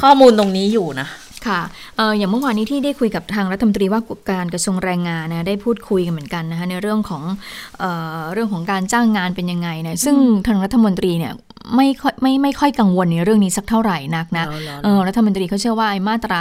[0.00, 1.08] ข้อมูลตรงนี้อยู่นะ
[1.46, 1.60] ค่ะ
[1.96, 4.00] เอออย่างเมื่อวานนี้ที่ได้คุยกับทางรัฐมนตรีว่า
[4.30, 7.22] การกระทรวงแรงงานนะได้พูดคุยกันเหมือนกันนะคะในเรื่องของ
[7.78, 7.84] เอ
[8.16, 11.32] อเรื่องของการจ้างงานเป็นยังไงนะซึ่งทางรัฐมนตรีเนี่ย
[11.76, 16.40] ไม่ค่อยไม่ไม่ค่อยกังวลในเรื่องนี้สักเท่าไหร่นักนะเหรอเหรอเออรัฐมนตรีเขาเชื่อว่าไอ้มาตรา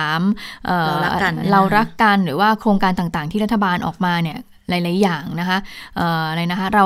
[0.00, 5.58] 33เอ่อเรารักกันเนี่ยนะเรารักกันหรือว่าโครงการต่างๆ ที่รัฐบาลออกมาเนี่ย หลาย ๆ อย่างนะคะ
[5.96, 6.84] เอออะไรนะคะเรา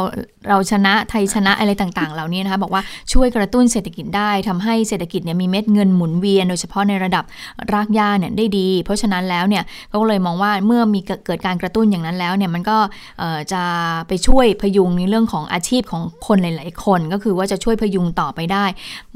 [0.48, 7.24] เราชนะไทยชนะอะไรต่าง ๆ เหล่านี้นะคะบอกว่าช่วยกระตุ้นเศรษฐกิจได้ทำให้เศรษฐกิจเนี่ยมีเม็ดเงินหมุนเวียน โดยเฉพาะในระดับ
[7.72, 12.78] รากหญ้าเนี่ยได้ดี เพราะฉะนั้นแล้วเนี่ยก็เลยมองว่าเมื่อมีเกิดเกิดการกระตุ้นอย่างนั้นแล้วเนี่ยมันก็
[13.18, 13.62] เอ่อจะ
[14.08, 18.64] ไปช่วยพยุงในเรื่องของอาชีพของคนหลาย ๆ คน ก็คือว่าจะช่วยพยุงต่อไปได้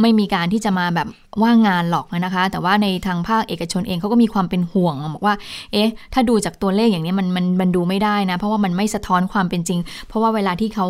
[0.00, 1.08] ไม่มีการที่จะมาแบบ
[1.42, 5.34] ว่างงานหรอกนะคะ แต่ว่าในทางภาคเอกชนเองเขาก็มีความเป็นห่วงบอกว่า
[5.72, 10.86] เอ๊ะ ถ้าดูจากตัวเลขอย่างนี้มันมันมันดูไม่ได้นะ เพราะว่ามันไม่สะท้อนความเป็นจริง เพราะว่าเวลาที่เขา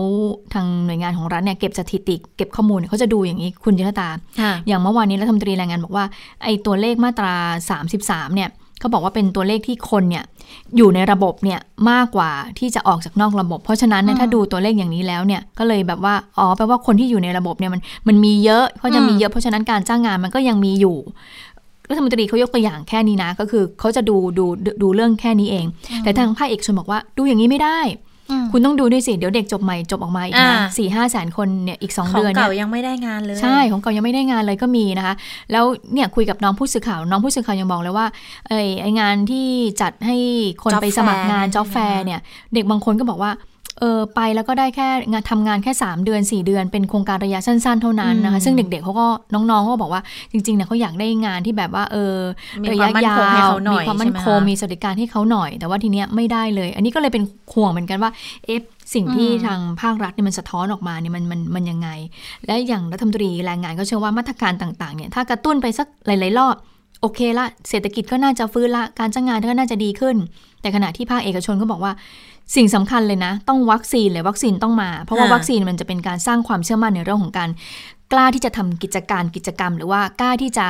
[0.54, 4.08] ทางหน่วยงานของรัฐเนี่ยเก็บสถิติ เก็บข้อมูลเขาจะดูอย่างนี้คุณจิตตา
[4.40, 6.04] ค่ะอย่างเมื่อวานนี้รัฐมนตรีแรงงานบอกว่า
[6.44, 7.34] ไอ้ตัวเลขมาตรา
[7.80, 8.50] 33เนี่ย
[8.82, 10.24] เขาบอกว่าเป็นตัวเลขที่คนเนี่ย
[10.76, 20.96] อยู่ในระบบเนี่ยมากกว่าที่จะออกจากนอกระบบ เพราะฉะนั้นเนี่ยอืมถ้าดูตัวเลขอย่างนี้แล้วเนี่ยก็เลยแบบว่าอ๋อแปลว่าคนที่อยู่ในระบบเนี่ยมันมันมีเยอะเพราะจะมีอืมเยอะเพราะฉะนั้นการจ้างงานมันก็ยังมีอยู่
[21.90, 25.66] รัฐมนตรีเขายกตัวอย่างแค่นี้นะ ก็คือเขาจะดูดูดูดูเรื่องแค่นี้เอง
[26.04, 27.80] แต่ทางภาคเอกชนบอกว่าดูอย่างนี้ไม่ได้
[28.52, 35.14] คุณต้องดูด้วยสิ เดี๋ยวเด็กจบใหม่จบออกมาอีกนะอ่าสี่ห้าแสนคนเนี่ยอีกสองของเดือนเนี่เก่ายยังไม่ได้งานเลย ใช่ ของเก่ายังไม่ได้งานเลยก็มีนะคะ
[35.52, 38.06] แล้วเนี่ยคุยกับน้องผู้สื่อข่าว น้องผู้สื่อข่าวยังบอกเลยว่า
[38.48, 39.46] ไอ้ไองานที่
[39.80, 40.16] จัดให้
[40.62, 42.20] คน Job ไปสมัครงาน fair จ็อบแฟร์เนี่ย
[42.54, 43.30] เด็กบางคนก็บอกว่า
[43.82, 52.16] เเออไปแล้วก็ได้แค่งานทำงานแค่ 3 เดือน 4 เดือน เป็นโครงการระยะสั้นๆ เท่านั้นนะคะ ซึ่งเด็กๆเขาก็น้องๆเขาก็บอกว่าจริงๆเนี่ยเขาอยากได้งานที่แบบว่าเออ
[52.62, 58.10] มีระควายะมมั่นยาคงให้วเขาหน่มีอยความมั่นใช่ไหมคงคะมีสวัสดิการให้เขาหน่อย แต่ว่าทีเนี้ยไม่ได้เลย อันนี้ก็เลยเป็นห่วงเหมือนกันว่า
[58.44, 58.58] เอ๊ะ
[58.94, 61.88] สิ่งที่อืมทางภาครัฐเนี่ยมันสะท้อนออกมาเนี่ยมันมันมันยังไง
[62.46, 66.56] และอย่างรัฐมนตรีแรงงานก็เชื่อว่ามาตรการต่างๆเนี่ยถ้ากระตุ้นไปสักหลายๆรอบ
[67.00, 70.16] โอเคละเศรษฐกิจก็น่าจะฟื้นละการจ้างงานก็น่าจะดีขึ้น
[70.60, 71.92] แต่ขณะที่ภาคเอกชนก็บอกว่า
[72.56, 77.50] สิ่งสำคัญเลยนะ ต้องวัคซีนเลยวัคซีนต้องมา เพราะว่าวัคซีนมันจะเป็นการสร้างความเชื่อมั่นในเรื่องของการ
[78.12, 80.66] กล้าที่จะทำกิจการกิจกรรม หรือว่ากล้าที่จะ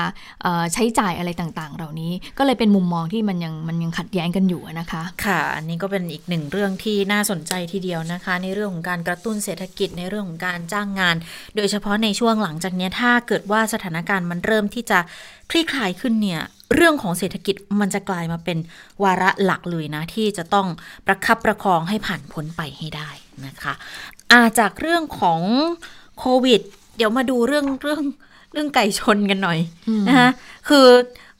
[0.72, 11.16] ใช้จ่ายอะไรต่างๆ เหล่านี้ ก็เลยเป็นมุมมองที่มันยังมันยังขัดแย้งกันอยู่นะคะ ค่ะ อันนี้ก็เป็นอีกหนึ่งเรื่องที่น่าสนใจทีเดียวนะคะ ในเรื่องของการกระตุ้นเศรษฐกิจในเรื่องของการจ้างงาน
[11.56, 14.98] โดยเฉพาะในช่วงหลังจากนี้ถ้าเกิดว่าสถานการณ์มันเริ่มที่จะ
[15.50, 16.42] คลี่คลายขึ้นเนี่ย
[16.74, 18.58] เรื่องของเศรษฐกิจมันจะกลายมาเป็น
[19.02, 20.66] วาระหลักเลยนะ ที่จะต้อง
[21.06, 23.10] ประคับประคองให้ผ่านพ้นไปให้ได้
[23.46, 23.72] นะคะ
[24.32, 25.40] อาจากเรื่องของ
[26.18, 26.60] โควิด
[26.96, 28.00] เดี๋ยวมาดูเรื่องเรื่อง
[28.52, 29.58] เรื่องไก่ชนกันหน่อย
[30.08, 30.28] นะคะ
[30.68, 30.86] คือ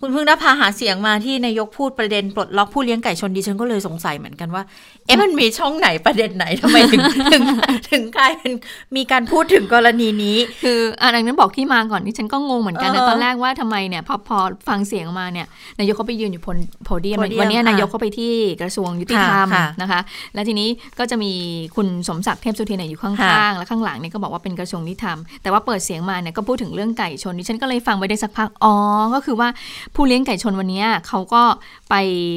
[0.01, 4.63] คุณพึ่งได้พาหาเสียงมาที่นายกพูดประเด็นปลดล็อกผู้เลี้ยงไก่ชนดิฉันก็เลยสงสัยเหมือนกันว่า
[5.07, 7.43] เอ๊ะมันมีช่องไหนประเด็นไหนทำไมถึงถึง
[7.91, 8.53] ถึงกลายเป็น
[8.97, 14.39] มีการพูดถึงกรณีนี้ คืออันนั้นบอกที่มาก่อนที่ฉันก็งงเหมือนกันเอนะอตอนแรกว่าทำไมเนี่ยพอพอ
[14.69, 15.47] ฟังเสียงมาเนี่ย
[15.79, 20.01] นายกเขาไปยืนอยู่บนโพเดียมโพเดียมวันนี้ค่ะนายกเขาไปที่กระทรวงยุติธรรมค่ะค่ะนะคะ
[20.35, 21.33] แล้วทีนี้ก็จะมี
[21.77, 28.75] คุณสมศักดิ์เทพสุทินเนยอยู่ข้ค่ะางๆแล้วข้างหลังเนี่ยก็บอกว่าเป็นกระทรวงยุติธรรมแต่ว่าเปิดเสียงมาเนี่ยก็พูดถึงเรื่องไก่ชนดิฉันก็เลยฟังไปได้สักพักอ๋อ
[29.15, 29.49] ก็คือว่า
[29.95, 31.43] ผู้เลี้ยงไก่ชนวันเนี้ยเขาก็
[31.91, 31.95] ไป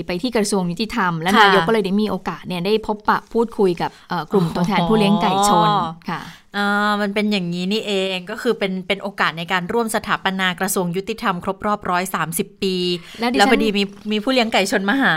[0.08, 5.80] ไปที่กระทรวงยุติธรรม และค่ะนายกก็เลยได้มีโอกาสเนี่ยได้พบปะพูดคุยกับเอ่อกลุ่มตัวแทนผู้เลี้ยงไก่ชนอ๋อ
[6.12, 6.22] ค่ะ
[6.58, 12.76] อ่ามันเป็นอย่างนี้นี่เองก็คือเป็นเป็นโอกาสในการร่วมสถาปนากระทรวงยุติธรรมครบรอบร้อยสามสิบปี
[13.20, 15.16] และดิฉันแล้วพอดีมีมีผู้เลี้ยงไก่ชนมาหา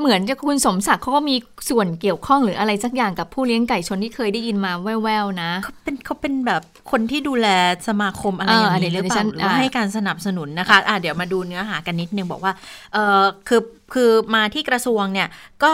[0.00, 1.36] เหมือนจะคุณสมศักดิ์เขาก็มี
[1.70, 7.48] ส่วนเกี่ยวข้องหรืออะไรสักอย่างกับผู้เลี้ยงไก่ชนที่เคยได้ยินมาแว่วๆนะเขาเป็นเขาเป็นแบบคนที่ดูแล
[7.88, 12.52] สมาคมอะไรเอออย่างนี้หรือเปเดี๋ยวดิฉัล่านหรือว่าอ่าให้การสนับสนุนนะคะอะเดี๋ยวมาดูเนื้อหากันนิดนึงบอกว่า
[12.92, 13.60] เออคือ
[13.94, 15.28] คือมาที่กระทรวงเนี่ย
[15.64, 15.72] ก็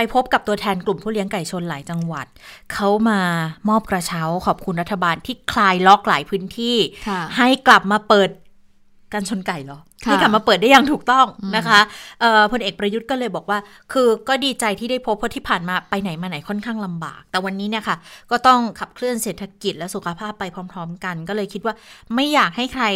[0.00, 2.26] ไปพบกับตัวแทนกลุ่มผู้เลี้ยงไก่ชนหลายจังหวัด
[2.72, 3.20] เขามา
[3.68, 6.76] มอบกระเช้าขอบคุณรัฐบาลที่คลายล็อกหลายพื้นที่
[7.08, 8.30] ค่ะให้กลับมาเปิด
[9.12, 11.80] การชนไก่เหรอค่ะให้กลับมาเปิดได้อย่างถูกต้องนะคะ
[12.20, 13.58] เอ่อพลเอกประยุทธ์ก็เลยบอกว่า
[13.92, 17.96] คือก็ดีใจที่ได้พบเพราะที่ผ่านมาไปไหนมาไหนค่อนข้างลำบาก แต่วันนี้เนี่ยค่ะ
[18.30, 21.74] ก็ต้องขับเคลื่อนเศรษฐกิจและสุขภาพไปพร้อม ๆ กัน ก็เลยคิดว่า
[22.14, 22.86] ไม่อยากให้ใคร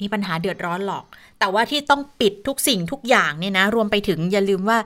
[0.00, 1.04] มีปัญหาเดือดร้อนหรอก
[1.38, 4.78] แต่ว่าที่ต้องปิดทุกสิ่งทุกอย่างเนี่ยนะ รวมไปถึงอย่าลืมว่า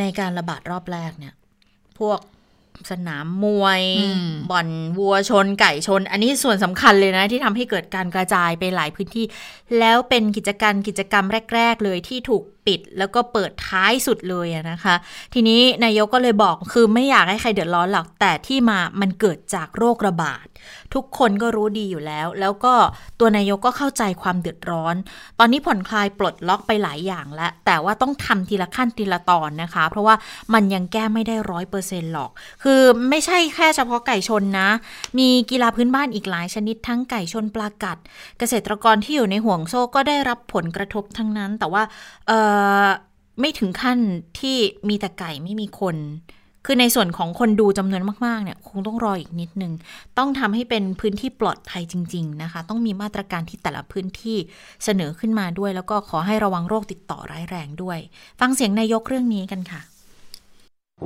[0.00, 1.34] ในการระบาดรอบแรกเนี่ย
[1.98, 2.20] พวก
[2.90, 9.24] สนามมวยอืมบ่อนวัวชนไก่ชน อันนี้ส่วนสำคัญเลยนะ ที่ทำให้เกิดการกระจายไปหลายพื้นที่
[9.78, 14.94] แล้วเป็นกิจการกิจกรรมแรก ๆ เลยที่ถูกปิด แล้วก็เปิดท้ายสุดเลยอะนะคะ
[15.34, 20.46] ทีนี้นายกก็เลยบอกคือไม่อยากให้ใครเดือดร้อนหรอกแต่ที่มามันเกิดจากโรคระบาด
[20.94, 22.74] ทุกคนก็รู้ดีอยู่แล้ว แล้วก็
[23.20, 24.94] ตัวนายกก็เข้าใจความเดือดร้อน
[25.38, 30.14] ตอนนี้ผ่อนคลายปลดล็อกไปหลายอย่างแล้ว แต่ว่าต้องทำทีละขั้นทีละตอนนะคะ เพราะว่า
[30.54, 32.30] มันยังแก้ไม่ได้ร้อยเปอร์เซ็นต์หรอก
[32.62, 34.68] คือไม่ใช่แค่เฉพาะไก่ชนนะ
[35.18, 37.96] มีกีฬาพื้นบ้านอีกหลายชนิดทั้งไก่ชนปลากัด
[38.38, 41.82] เกษตรกรที่อยู่ในห่วงโซ่ก็ได้รับผลกระทบทั้งนั้น แต่ว่า
[43.40, 43.98] ไม่ถึงขั้น
[44.38, 44.56] ที่
[44.88, 45.96] มีแต่ไก่ไม่มีคน
[46.66, 49.72] คือในส่วนของคนดูจำนวนมาก ๆ เนี่ย คงต้องรออีกนิดนึง
[50.18, 54.36] ต้องทำให้เป็นพื้นที่ปลอดภัยจริง ๆ นะคะ ต้องมีมาตรการที่แต่ละพื้นที่
[54.84, 57.98] เสนอขึ้นมาด้วย แล้วก็ขอให้ระวังโรคติดต่อร้ายแรงด้วย
[58.40, 59.80] ฟังเสียงนายกเรื่องนี้กันค่ะ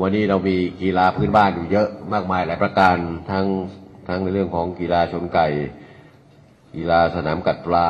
[0.00, 2.96] วันนี้เรามีกีฬาพื้นบ้านอยู่เยอะมากมายหลายประการ
[3.30, 3.46] ทั้ง
[4.08, 5.46] ทั้งในเรื่องของกีฬาชนไก่
[6.74, 7.88] กีฬาสนามกัดปลา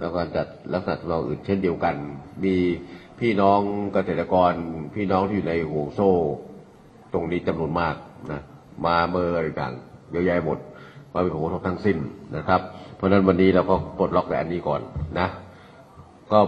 [0.00, 1.94] แล้วก็จัดลักษณะเราอื่นเช่นเดียวกัน
[2.44, 2.56] มี
[3.20, 3.60] พี่น้อง
[3.92, 4.52] เกษตรกร
[4.94, 6.12] พี่น้องที่อยู่ในห่วงโซ่
[7.18, 7.94] รงนี้จำนวนมาก
[8.32, 8.40] นะ
[8.86, 9.74] มาเมื่ออะไรต่าง
[10.12, 10.58] เยอะแยะหมด
[11.12, 11.96] มาเป็นผลกระทบทั้งสิ้น
[12.36, 12.60] นะครับ
[12.96, 14.80] เพราะฉะนั้นวันนี้เราก็ปลดล็อกแต่อันนี้ก่อน
[15.18, 15.28] นะ
[16.32, 16.38] ก็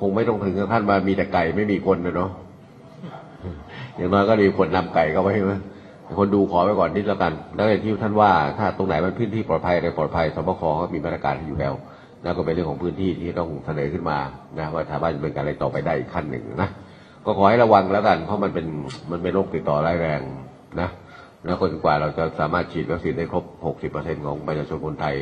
[0.00, 2.30] คงไม่ต้องถึงขั้นมามีแต่ไก่ไม่มีคนนะเนาะ
[3.96, 5.54] อย่างน้อยก็มีคนนำไก่เข้าไปใช่ไหม
[6.18, 11.74] คนดูขอไปก่อนนิดแล้วกัน แล้วอย่างที่ท่านว่า ถ้าตรงไหนมันพื้นที่ปลอดภัยอะไรปลอดภัยศบคเขามีมาตรการอยู่แล้ว
[12.22, 14.18] แล้วก็เป็นเรื่องของพื้นที่ที่ต้องเสนอขึ้นมา
[14.58, 16.70] นะว่าสามารถจะเป็นการอะไรต่อไปได้อีกขั้นหนึ่งนะ
[17.24, 18.66] ก็ขอให้ระวังแล้วกัน เพราะมันเป็น
[19.10, 20.20] มันเป็นโรคติดต่อร้ายแรง
[20.80, 20.88] นะ
[21.44, 23.44] แล้วคนกว่าเราจะสามารถฉีดวัคซีนได้ครบ
[23.92, 25.16] 60%ของประชาชนคนไทย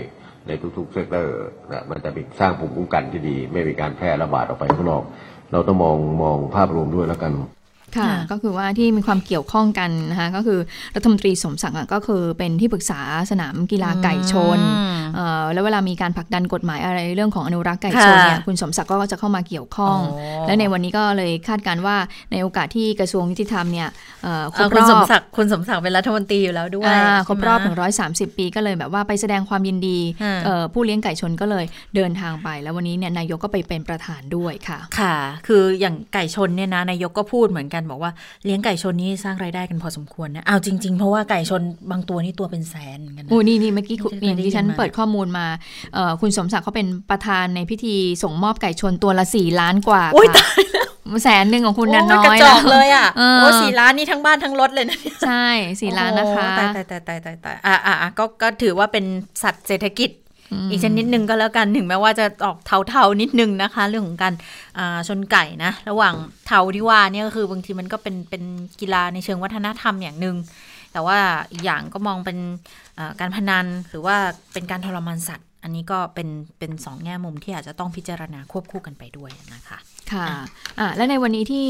[0.47, 1.37] ในทุกๆ sector
[1.73, 5.03] นะมันจะมีสร้างภูมิคุ้มกันที่ดี ไม่มีการแพร่ระบาดออกไปข้างนอก
[5.53, 7.33] เราต้องมองมองภาพรวมด้วยแล้วกัน
[7.96, 10.59] ค่ะค่ะก็คือว่าที่มีความเกี่ยวข้องกันนะคะก็คือ
[10.94, 13.00] รัฐมนตรีสมศักดิ์อะก็คือเป็นที่ปรึกษา
[13.31, 21.96] สนามกีฬาไก่ชนอืมเอ่อแล้วเวลามีการผลักดันกฎหมายอะไรเรื่องของอนุรักษ์ไก่ชนเนี่ยค่ะคุณสมศักดิ์ก็จะเข้ามาเกี่ยวข้องอ๋อและในวันนี้ก็เลยคาดการณ์ว่า
[22.33, 23.88] ในโอกาสที่กระทรวงยุติธรรมเนี่ย
[24.22, 27.83] เอ่อครเอาบคุรณอสมบศักดิ์คุณสมศักดิ์เป็นรัฐมนตรีอยู่แล้วด้วยอ่าครบรอบใช่ไหม
[28.33, 31.64] 130 ปีก็เลยแบบว่าไปแสดงความยินดีอ่าเอ่อผู้เลี้ยงไก่ชนก็เลย
[31.96, 38.11] เดินทางไป แล้ววันนี้เนี่ยนายกก็ไปเป็นประธานด้วยค่ะ ค่ะ คืออย่างไก่ชนเนี่ยนะนายกก็พูดเหมือนกันบอกว่า
[38.45, 45.47] เลี้ยงไก่ชนนี่สร้างรายได้กันพอสมควรนะเอาจริง ๆ เพราะว่าไก่ชนบางตัวนี่ตัวเป็นแสนเหมือนกันนะโอ้นี่นี่เมื่อกี้คุณไม่อย่างได้ที่ฉันยินมาเปิดข้อมูลมา
[45.95, 50.47] เอ่อคุณสมศักดิ์เขาเป็นประธานในพิธีส่งมอบไก่ชนตัวละสี่ล้านกว่าโอ้ยค่ะ
[51.25, 55.47] แสนหนึ่งของคุณน่ะโน้อยกระจอกเลยอะเออโอ้สี่ล้านนี่ทั้งบ้านทั้งรถเลยนะใช่
[55.81, 59.05] สี่ล้านนะคะโอ้ตายตายตายตายตายอะอะอะก็ก็ถือว่าเป็น
[59.42, 60.11] สัตว์เศรษฐกิจ
[60.71, 64.35] อีกชนิดหนึ่งก็แล้วกัน ถึงแม้ว่าจะออกเทาๆนิดนึงนะคะ เรื่องของการ
[65.09, 66.15] ชนไก่นะ ระหว่าง
[66.47, 68.43] เทาที่ว่าเนี่ยก็คือบางทีมันก็เป็นเป็น
[68.81, 70.37] กีฬาในเชิงวัฒนธรรมอย่างหนึ่ง
[70.93, 71.19] แต่ว่า
[71.53, 72.38] อีกอย่างก็มองเป็น
[73.21, 74.17] การพนันหรือว่า
[74.53, 79.79] เป็นการทรมานสัตว์ อันนี้ก็เป็นเป็นสองแง่มุมที่อาจจะต้องพิจารณาควบคู่กันไปด้วยนะคะ
[80.12, 80.27] ค่ะ
[80.81, 81.67] อะและในวันนี้ที่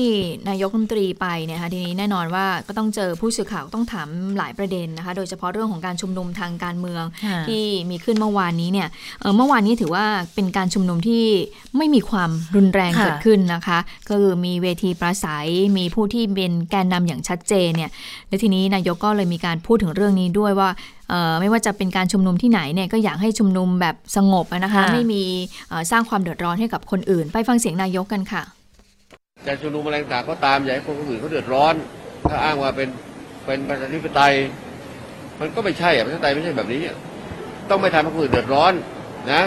[0.49, 8.89] นายกรัฐมนตรีไปเนี่ยนะคะทีนี้แน่นอนว่าก็ต้องเจอผู้สื่อข่าวต้องถามหลายประเด็นนะคะ โดยเฉพาะเรื่องของการชุมนุมทางการเมืองค่ะที่มีขึ้นเมื่อวานนี้เนี่ย
[9.21, 11.25] เอ่อเมื่อวานนี้ถือว่าเป็นการชุมนุมที่
[11.77, 17.91] ไม่มีความรุนแรงค่ะเกิดขึ้นนะคะก็คือมีเวทีปราศัยมีผู้ที่เป็นแกนนำอย่างชัดเจนเนี่ย
[18.29, 20.71] และทีนี้นายกก็เลยมีการพูดถึงเรื่องนี้ด้วยว่า
[21.11, 25.23] เอ่อไม่ว่าจะเป็นการชุมนุมที่ไหนเนี่ยก็อยากให้ชุมนุมแบบสงบอะนะคะค่ะไม่มี
[25.69, 28.43] เอ่อสร้างความเดือดร้อนให้กับคนอื่น ไปฟังเสียงนายกกันค่ะ
[29.47, 31.75] การชุมนุมอะไรต่างก็ตามอย่าให้คนอื่นเขาเดือดร้อน
[32.29, 32.89] ถ้าอ้างว่าเป็น
[33.47, 34.35] เป็นประชาธิปไตย
[35.41, 36.81] มันก็ไม่ใช่อะประชาธิปไตยไม่ใช่แบบนี้
[37.71, 38.73] ต้องไม่ทำให้คนอื่นเดือดร้อน
[39.33, 39.43] นะ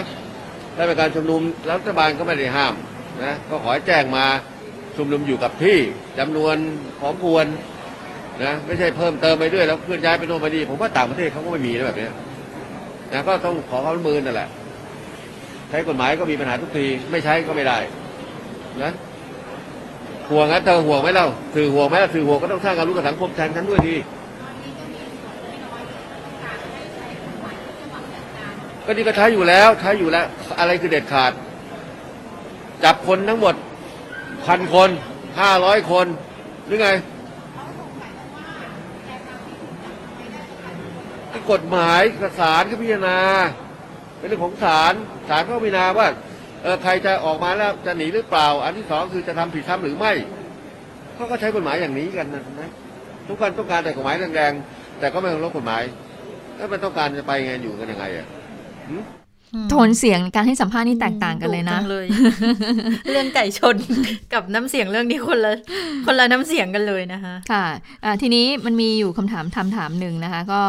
[0.76, 2.74] ถ้าเป็นการชุมนุมรัฐบาลก็ไม่ได้ห้าม
[3.24, 4.24] นะก็ขอให้แจ้งมา
[4.96, 5.78] ชุมนุมอยู่กับที่
[6.18, 6.56] จำนวน
[7.00, 7.46] ของควร
[8.44, 12.08] นะไม่ใช่เพิ่มเติมไปด้วยแล้วเคลื่อนย้ายไปโน่นไปนี่ผมว่าต่างประเทศเขาก็ไม่มีนะแบบนี้
[13.12, 14.48] นะก็ต้องขอความร่วมมือนั่นแหละ
[15.70, 17.78] ใช้กฎหมายก็มีปัญหาทุกทีไม่ใช้ก็ไม่ได้
[18.82, 18.92] นะ
[20.30, 23.96] ห่วงั้นเธอห่วงไหมเล่าสื่อห่วงไหมล่ะสื่อห่วงก็ต้องสร้างการรู้กับสังคมแทนฉันด้วยดี
[28.84, 30.26] ก็นี่ก็ใช้อยู่แล้วใช้อยู่แล้ว
[30.58, 31.32] อะไรคือเด็ดขาด
[32.84, 33.54] จับคนทั้งหมด
[34.46, 34.90] พันคน
[35.40, 36.06] ห้าร้อยคน
[36.66, 36.90] หรือไง
[41.50, 42.02] กฎหมาย
[42.40, 43.18] ศาลก็พิจารณา
[44.18, 44.92] เป็นเรื่องของศาล
[45.28, 46.06] ศาลก็พิจารณาว่า
[46.66, 50.12] ออใครจะออกมาแล้วจะหนีหรือเปล่า อันที่สองคือจะทำผิดซ้ำหรือไม่
[51.14, 52.70] เขาก็ใช้กฎหมายอย่างนี้กันนะ
[53.28, 55.82] ทุกคนต้องการแต่กฎหมายแรงๆแต่ก็ไม่เคารพกฎหมาย
[56.56, 58.26] แล้วมันต้องการจะไปไงอยู่กันยังไงอะ
[59.70, 62.06] โทนเสียงการให้สัมภาษณ์นี่แตกต่างกันเลยนะดุจังเลย
[63.10, 63.76] เรื่องไก่ชน
[64.32, 65.52] กับน้ำเสียงเรื่องนี้คนละ
[66.06, 67.66] คนละน้ำเสียงกันเลยนะคะ ค่ะ
[68.04, 70.62] อ่าทีนี้มันมีอยู่คำถามถามถามหนึ่งนะคะ ก็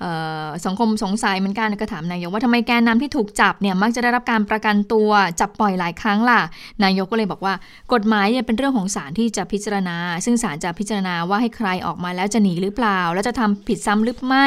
[0.00, 0.10] เอ่
[0.44, 6.40] อสังคมสงสัยเหมือนกันก็ถามนายกว่าทำไมแกนนำที่ถูกจับเนี่ยมักจะได้รับการประกันตัวจับปล่อยหลายครั้งล่ะ
[6.84, 7.54] นายกก็เลยบอกว่า
[7.92, 14.46] กฎหมายเนี่ยเป็นเรื่องของศาลที่จะพิจารณา ซึ่งศาลจะพิจารณาว่าให้ใครออกมาแล้วจะหนีหรือเปล่า แล้วจะทำผิดซ้ำหรือไม่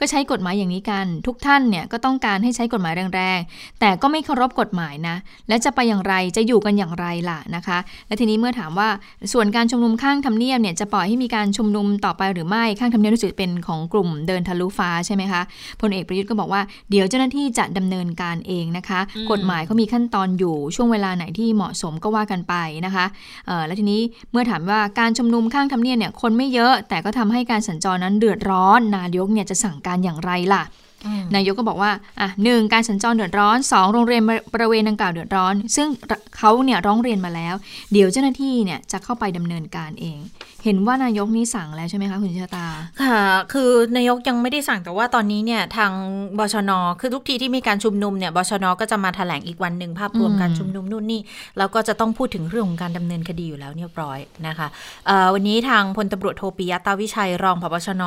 [0.00, 5.16] ก็ใช้กฎหมายอย่างนี้กัน ทุกท่านเนี่ยก็ต้องการให้ใช้กฎหมายแรงๆแต่ก็ไม่เคารพกฎหมายนะ
[5.48, 8.88] และจะไปอย่างไรจะอยู่กันอย่างไรล่ะนะคะ และทีนี้เมื่อถามว่า
[9.32, 15.42] ส่วนการชุมนุมข้างทำเนียบเนี่ยจะปล่อยให้มีการชุมนุมต่อไปหรือไม่ข้างทำเนียบรู้สึกเป็นของกลุ่มเดินทะลุฟ้าใช่ไหมคะ
[15.80, 22.54] พลเอกประยุทธ์ก็บอกว่าเดี๋ยวเจ้าหน้าที่จะดำเนินการเองนะคะ กฎหมายเขามีขั้นตอนอยู่ช่วงเวลาไหนที่เหมาะสมก็ว่ากันไป
[22.86, 23.06] นะคะ
[23.66, 24.00] และทีนี้
[24.32, 30.62] เมื่อถามว่าการชุมนุมข้างทำเนียบเนี่ยคนไม่เยอะ แต่ก็ทำให้การสัญจรนั้นเดือดร้อนนายกเนี่ยจะสั่งการอย่างไรล่ะ
[31.36, 34.22] นายกก็บอกว่าอะหนึ่งการสัญจรเดือดร้อนสองโรงเรียน
[34.54, 35.88] บริเวณดังกล่าวเดือดร้อน ซึ่ง
[36.36, 37.54] เขาเนี่ยร้องเรียนมาแล้ว
[37.92, 40.18] เดี๋ยวเจ้าหน้าที่เนี่ยจะเข้าไปดำเนินการเอง
[40.64, 42.66] เห็นว่านายกนี่สั่งแล้วใช่ไหมคะคุณชะตา
[43.02, 45.92] ค่ะ คือนายกยังไม่ได้สั่งแต่ว่าตอนนี้เนี่ยทาง
[46.38, 51.20] บชน คือทุกทีที่มีการชุมนุมเนี่ยบชน ก็จะมาแถลงอีกวันหนึ่งภาพรวมอืมการชุมนุมนู่นนี่
[51.58, 54.68] แล้วก็จะต้องพูดถึงเรื่องของการดำเนินคดีอยู่แล้วเรียบร้อยนะคะ
[55.06, 58.02] เอ่อวันนี้ทางพลตำรวจโทปิยะตาวิชัยรองพบชน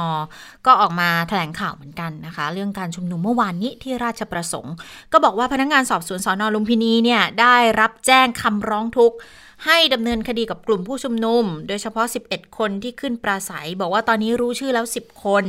[0.65, 4.73] ก็ออกมาแถลงข่าวเหมือนกันนะคะ เรื่องการชุมนุมเมื่อวานนี้ที่ราชประสงค์
[5.11, 9.17] ก็บอกว่าพนักงานสอบสวนสอนอลุมพินีเนี่ยได้รับแจ้งคำร้องทุกข์
[9.65, 15.45] ให้ดำเนินคดีกับกลุ่มผู้ชุมนุม โดยเฉพาะ 11 คนที่ขึ้นปราศัย บอกว่าตอนนี้รู้ชื่อแล้ว 10 คน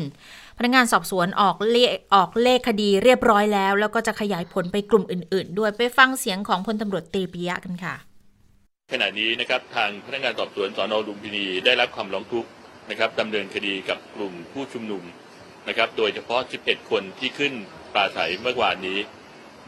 [0.59, 7.95] พนักงานสอบสวนออกเลขออกเลขคดีเรียบร้อยแล้ว แล้วก็จะขยายผลไปกลุ่มอื่น ๆ ด้วยไปฟังเสียงของพลตำรวจตีปิยะกันค่ะ
[8.93, 12.49] ขณะนี้นะครับทางพนักงานสอบสวนสอนอลุมพินีได้รับคำร้องทุกข์
[12.91, 15.03] นะครับดำเนินคดีกับกลุ่มผู้ชุมนุม
[15.69, 17.53] นะครับ โดยเฉพาะ 11 คนที่ขึ้น
[17.93, 18.99] ปราศัยเมื่อวานนี้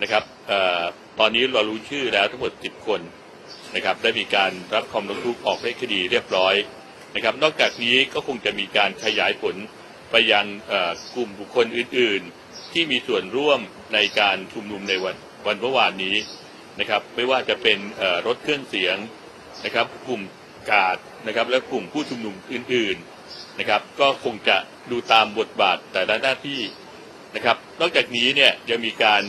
[0.03, 0.83] นะครับออ
[1.19, 3.01] ตอนนี้เรารู้ชื่อแล้วทั้งหมด 10 คน
[3.75, 6.55] นะครับ ได้มีการรับคำร้องทุกข์ออกเลขคดีเรียบร้อย
[7.15, 9.57] นะครับ นอกจากนี้ก็คงจะมีการขยายผล
[10.11, 10.47] ไปยัง
[11.15, 13.61] กลุ่มบุคคลอื่น ๆ ที่มีส่วนร่วม
[13.95, 15.17] ในการชุมนุมในวัน
[15.47, 16.17] วันเมื่อวานนี้
[16.81, 17.79] นะครับ ไม่ว่าจะเป็น
[18.27, 18.97] รถเครื่องเสียง
[19.65, 20.23] นะครับ กลุ่ม
[20.71, 22.97] กาดนะครับ และกลุ่มผู้ชุมนุมอื่น
[23.29, 24.57] ๆนะครับ ก็คงจะ
[24.91, 26.61] ดูตามบทบาทแต่ละหน้าที่
[27.37, 29.23] นะครับ นอกจากนี้เนี่ยยังมีการ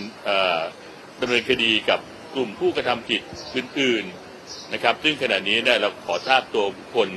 [1.21, 1.99] ดำเนินคดีกับ
[2.33, 3.21] กลุ่มผู้กระทำผิด
[3.55, 7.09] อื่นๆนะครับ ซึ่งขณะนี้เนี่ยเราขอทราบตัวบุคคล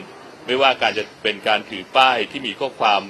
[0.47, 3.03] ไม่ว่าการจะเป็นการถือป้ายที่มีข้อความ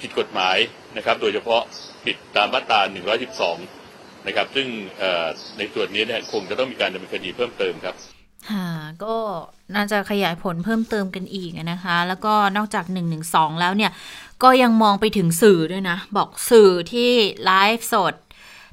[0.00, 0.56] ผิดกฎหมาย
[0.96, 1.62] นะครับ โดยเฉพาะ
[2.04, 2.80] ผิดตามมาตรา
[3.54, 4.66] 112 นะครับ ซึ่ง
[5.58, 7.96] ในส่วนนี้เนี่ยคงจะต้องมีการดำเนินคดีเพิ่มเติมครับ
[8.48, 8.68] ค่ะ
[9.04, 9.16] ก็
[9.74, 13.92] น่าจะขยายผลเพิ่มเติมกันอีกนะคะ แล้วก็นอกจาก 1 1 2 แล้วเนี่ย
[14.42, 17.10] ก็ยังมองไปถึงสื่อด้วยนะ บอกสื่อที่
[17.44, 18.14] ไลฟ์สด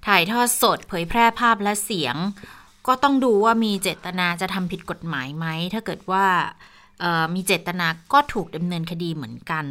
[0.08, 2.16] ถ่ายทอดสด เผยแพร่ภาพและเสียง
[2.88, 6.26] ก็ต้องดูว่ามีเจตนาจะทำผิดกฎหมายไหม ถ้าเกิดว่า
[7.36, 9.66] มีเจตนาก็ถูกดำเนินคดีเหมือนกัน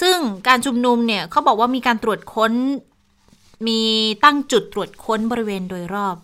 [0.00, 0.16] ซึ่ง
[0.48, 2.52] การชุมนุมเนี่ยเขาบอกว่ามีการตรวจค้น
[3.68, 3.80] มี
[4.24, 6.16] ตั้งจุดตรวจค้นบริเวณโดยรอบ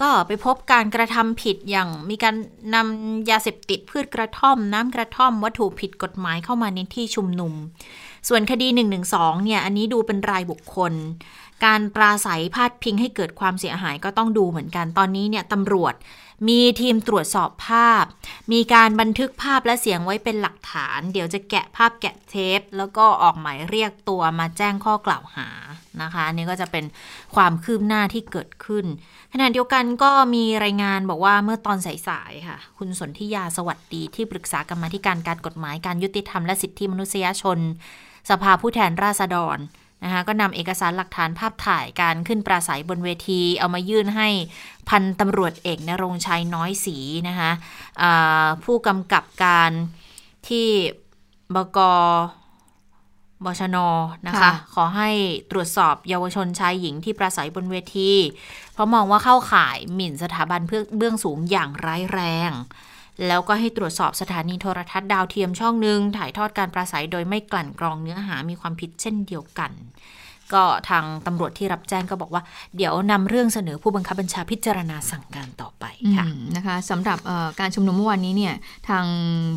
[0.00, 2.34] ก็ไปพบการกระทำผิดอย่างมีการ
[2.74, 7.52] นำยาเสพติดพืชกระท่อม น้ำกระท่อม วัตถุผิดกฎหมายเข้ามาในที่ชุมนุม
[8.28, 8.68] ส่วนคดี
[9.06, 10.92] 112 เนี่ย อันนี้ดูเป็นรายบุคคล
[11.64, 15.94] การปราศัยพาดพิงให้เกิดความเสียหายก็ต้องดูเหมือนกัน ตอนนี้เนี่ยตำรวจ
[16.48, 18.04] มีทีมตรวจสอบภาพ
[18.52, 25.48] มีการบันทึกภาพและเสียงไว้เป็นหลักฐาน เดี๋ยวจะแกะภาพแกะเทป แล้วก็ออกหมายเรียกตัวมาแจ้งข้อกล่าวหา
[26.02, 26.84] นะคะอันนี่ก็จะเป็น
[27.34, 28.84] ความคืบหน้าที่เกิดขึ้น
[29.32, 31.78] ขณะเดียวกันก็มีรายงานบอกว่าเมื่อตอน
[32.08, 37.58] สายๆค่ะ คุณสนธิยาสวัสดีที่ปรึกษากรรมธิการการกฎหมายการยุติธรรมและสิทธิมนุษยชน
[38.30, 39.58] สภาผู้แทนราษฎร
[40.04, 44.28] นะคะก็นำเอกสารหลักฐานภาพถ่ายการขึ้นปราศัยบนเวที เอามายื่นให้
[44.88, 47.50] พันตำรวจเอกนรงชัยน้อยศรีนะคะ
[48.02, 49.70] อ่าผู้กำกับการ
[50.48, 50.68] ที่
[51.54, 51.78] บก
[53.44, 53.78] บชน
[54.26, 55.10] นะคะค่ะขอให้
[55.50, 58.12] ตรวจสอบเยาวชนชายหญิงที่ปราศัยบนเวที
[58.72, 62.50] เพราะมองว่าเข้าข่ายหมิ่นสถาบันเพื่อเบื้องสูงอย่างร้ายแรง
[63.26, 69.72] แล้วก็ให้ตรวจสอบสถานีโทรทัศน์ดาวเทียมช่องหนึ่งถ่ายทอดการประสัยโดยไม่กลั่นกรองเนื้อหามีความผิดเช่นเดียวกัน
[70.54, 72.42] ก็ทางตำรวจที่รับแจ้งก็บอกว่า
[72.76, 75.84] เดี๋ยวนำเรื่องเสนอผู้บังคับบัญชาพิจารณาสั่งการต่อไป
[76.16, 78.54] ค่ะอืมนะคะสำหรับเอ่อการชุมนุมเมื่อวานนี้เนี่ย
[78.88, 79.06] ทาง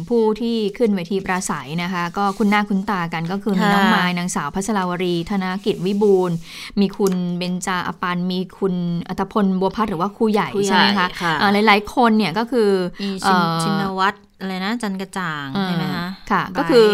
[0.10, 6.38] ผู้ที่ขึ้นเวทีปราศัยนะคะ ก็คุณหน้าคุณตากันก็คือมีค่ะน้องไม้นางสาวพัชราวรี ธนกิจวิบูลย์
[6.80, 8.74] มีคุณเบญจาอปันมีคุณ
[9.10, 12.70] อัตพลบัวพัฒน์หรือว่าครูใหญ่ครูใหญ่ใช่ไหมคะค่ะอ่าหลายๆคนเนี่ยก็คือ
[13.04, 16.88] มีเอ่ชินอชินวัตรอะไรนะจันกระจ่างใช่ไหมคะค่ะไบร์ทก็คือ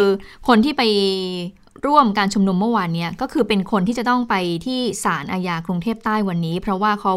[0.47, 0.83] คนที่ไป
[1.87, 4.35] ร่วมการชุมนุมเมื่อวานเนี้ยก็คือเป็นคนที่จะต้องไป
[4.65, 7.13] ที่ศาลอาญากรุงเทพใต้วันนี้ เพราะว่าเขา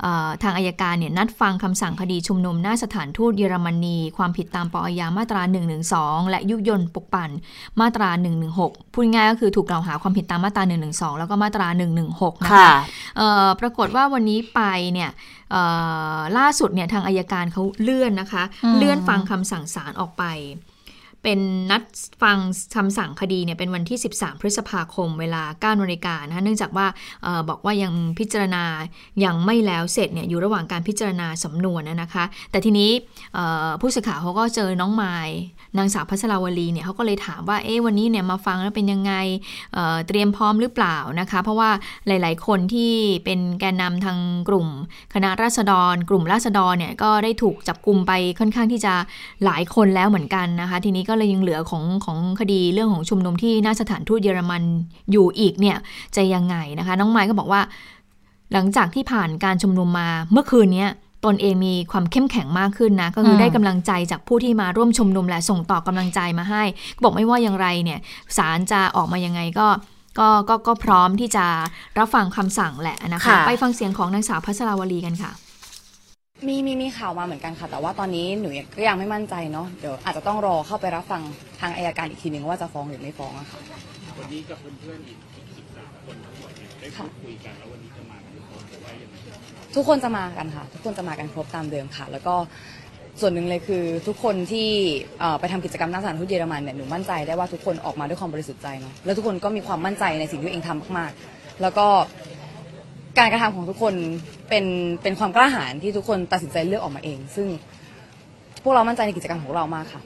[0.00, 5.42] เอ่อทางอายการเนี่ยนัดฟังคำสั่งคดีชุมนุมหน้าสถานทูตเยอรมนี ความผิดตามปอายามาตรา
[5.86, 7.30] 112 และยุยงปลุกปั่น
[7.80, 8.08] มาตรา
[8.52, 10.62] 116 พูดง่ายๆก็คือถูกกล่าวหาความผิดตามมาตรา
[10.92, 11.66] 112 แล้วก็มาตรา
[12.06, 12.70] 116 นะคะค่ะ
[13.16, 14.60] เอ่อปรากฏว่าวันนี้ไป
[14.92, 15.10] เนี่ย
[15.52, 15.62] เอ่
[16.16, 20.24] อล่าสุดเนี่ยทางอายการเขาเลื่อนนะคะอืมเลื่อนฟังคำสั่งศาลออกไป
[21.26, 21.84] เป็นนัด
[22.22, 22.38] ฟัง
[22.76, 26.86] คำสั่งคดีเนี่ยเป็นวันที่ 13 พฤษภาคมเวลา9นาฬิกานะคะเนื่องจากว่า
[27.26, 28.64] ออบอกว่ายังพิจารณา
[29.24, 32.90] ยังไม่แล้วเสร็จเนี่ยอยู่ระหว่างการพิจารณาสำนวนนะคะ แต่ทีนี้
[33.80, 35.16] ผู้สื่อข่าวเขาก็เจอน้องไม้
[35.78, 39.12] นางสาวพัชราวลีเนี่ยเขาก็เลยถามว่าเอ๊ะวันนี้เนี่ยมาฟังแล้วเป็นยังไง
[39.74, 41.70] เเตรียมพร้อมหรือเปล่านะคะ เพราะว่า
[42.06, 42.92] หลาย ๆ คนที่
[43.24, 44.18] เป็นแกนนำทาง
[44.48, 44.68] กลุ่ม
[45.14, 48.94] คณะราษฎร กลุ่มราษฎรเนี่ยก็ได้ถูกจับกลุ่มไปค่อนข้างที่จะ
[49.44, 54.62] หลายคนแล้วเหมือนกันนะคะ ทีนี้ก็เลยยังเหลือของของคดีเรื่องของชุมนุมที่หน้าสถานทูตเยอรมัน
[55.12, 55.76] อยู่อีกเนี่ย
[56.16, 57.60] จะยังไงนะคะ น้องไม้ก็บอกว่า
[58.52, 60.90] หลังจากที่ผ่านการชุมนุมมาเมื่อคืนเนี้ย
[61.26, 66.62] ตนเองมีความเข้มแข็งมากขึ้นนะ ก็คืออมได้กำลังใจจากผู้ที่มาร่วมชุมนุมและส่งต่อกำลังใจมาให้
[66.94, 67.98] ก็บอกไม่ว่าอย่างไรเนี่ย
[68.36, 69.68] ศาลจะออกมายังไงก็
[70.18, 71.46] ก็ก็ก็พร้อมที่จะ
[71.98, 75.32] รับฟังคำสั่งแหละนะคะค่ะไปฟังเสียงของนางสาวพัชราวลีกันค่ะ
[76.46, 81.22] มีมีมีข่าวมาเหมือนกันค่ะ แต่ว่าตอนนี้หนูก็ยังไม่มั่นใจเนาะเดี๋ยวอาจจะต้องรอเข้าไปรับฟัง
[81.60, 83.60] ทางอายการอีกทีหนึ่งว่าจะฟ้องหรือไม่ฟ้องอะค่ะ
[84.18, 85.18] วันนี้กับเพื่อนๆอีก
[87.24, 88.02] คุยกันแล้ววันนี้จะ
[89.74, 92.34] ทุกคนจะมากันค่ะ ทุกคนจะมากันครบตามเดิมค่ะ แล้วก็
[93.20, 94.68] ส่วนหนึ่งเลยคือทุกคนที่
[95.40, 101.86] ไปทำกิจกรรมหน้าสถานทูตเยอรมันเนี่ยหนูมั่นใจได้ว่าทุกคนออกมาด้วยความบริสุทธิ์ใจเนาะแล้วทุกคนก็มีความมั่นใจในสิ่งที่ตัวเองทำมากๆ แล้วก็
[103.18, 103.94] การกระทำของทุกคน
[104.48, 104.64] เป็น
[105.02, 107.48] เป็นความกล้าหาญที่ทุกคนตัดสินใจเลือกออกมาเอง ซึ่ง
[108.62, 110.00] พวกเรามั่นใจในกิจกรรมของเรามากค่ะ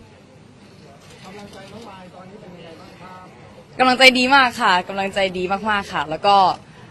[3.78, 6.36] กำลังใจดีมากค่ะกำลังใจดีมากๆค่ะ แล้วก็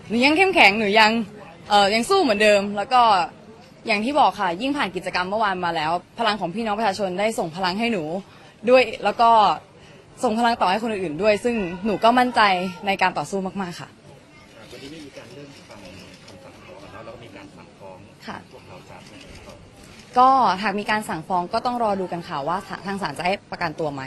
[0.09, 1.11] หนูยังเข้มแข็งหนูยัง
[1.69, 3.01] เออยังสู้เหมือนเดิม แล้วก็
[3.87, 8.03] อย่างที่บอกค่ะ ยิ่งผ่านกิจกรรมเมื่อวานมาแล้ว พลังของพี่น้องประชาชนได้ส่งพลังให้หนู
[8.69, 9.29] ด้วยแล้วก็
[10.23, 11.55] ส่งพลังต่อให้คนอื่นๆด้วย ซึ่ง
[11.85, 12.41] หนูก็มั่นใจ
[12.85, 13.89] ในการต่อสู้มากๆค่ะ
[14.71, 15.79] วันนี้ไม่มีการเริ่มฟัง
[16.27, 17.97] คำสั่งฟ้องแล้วแล้วก็มีการสั่งฟ้อง
[18.27, 19.57] ค่ะ พวกเราจะไม่ฟ้อง
[20.17, 20.29] ก็
[20.63, 22.57] หากมีการสั่งฟ้องก็ต้องรอดูกันค่ะว่า
[22.87, 24.01] ทางศาลจะให้ประกันตัวไหม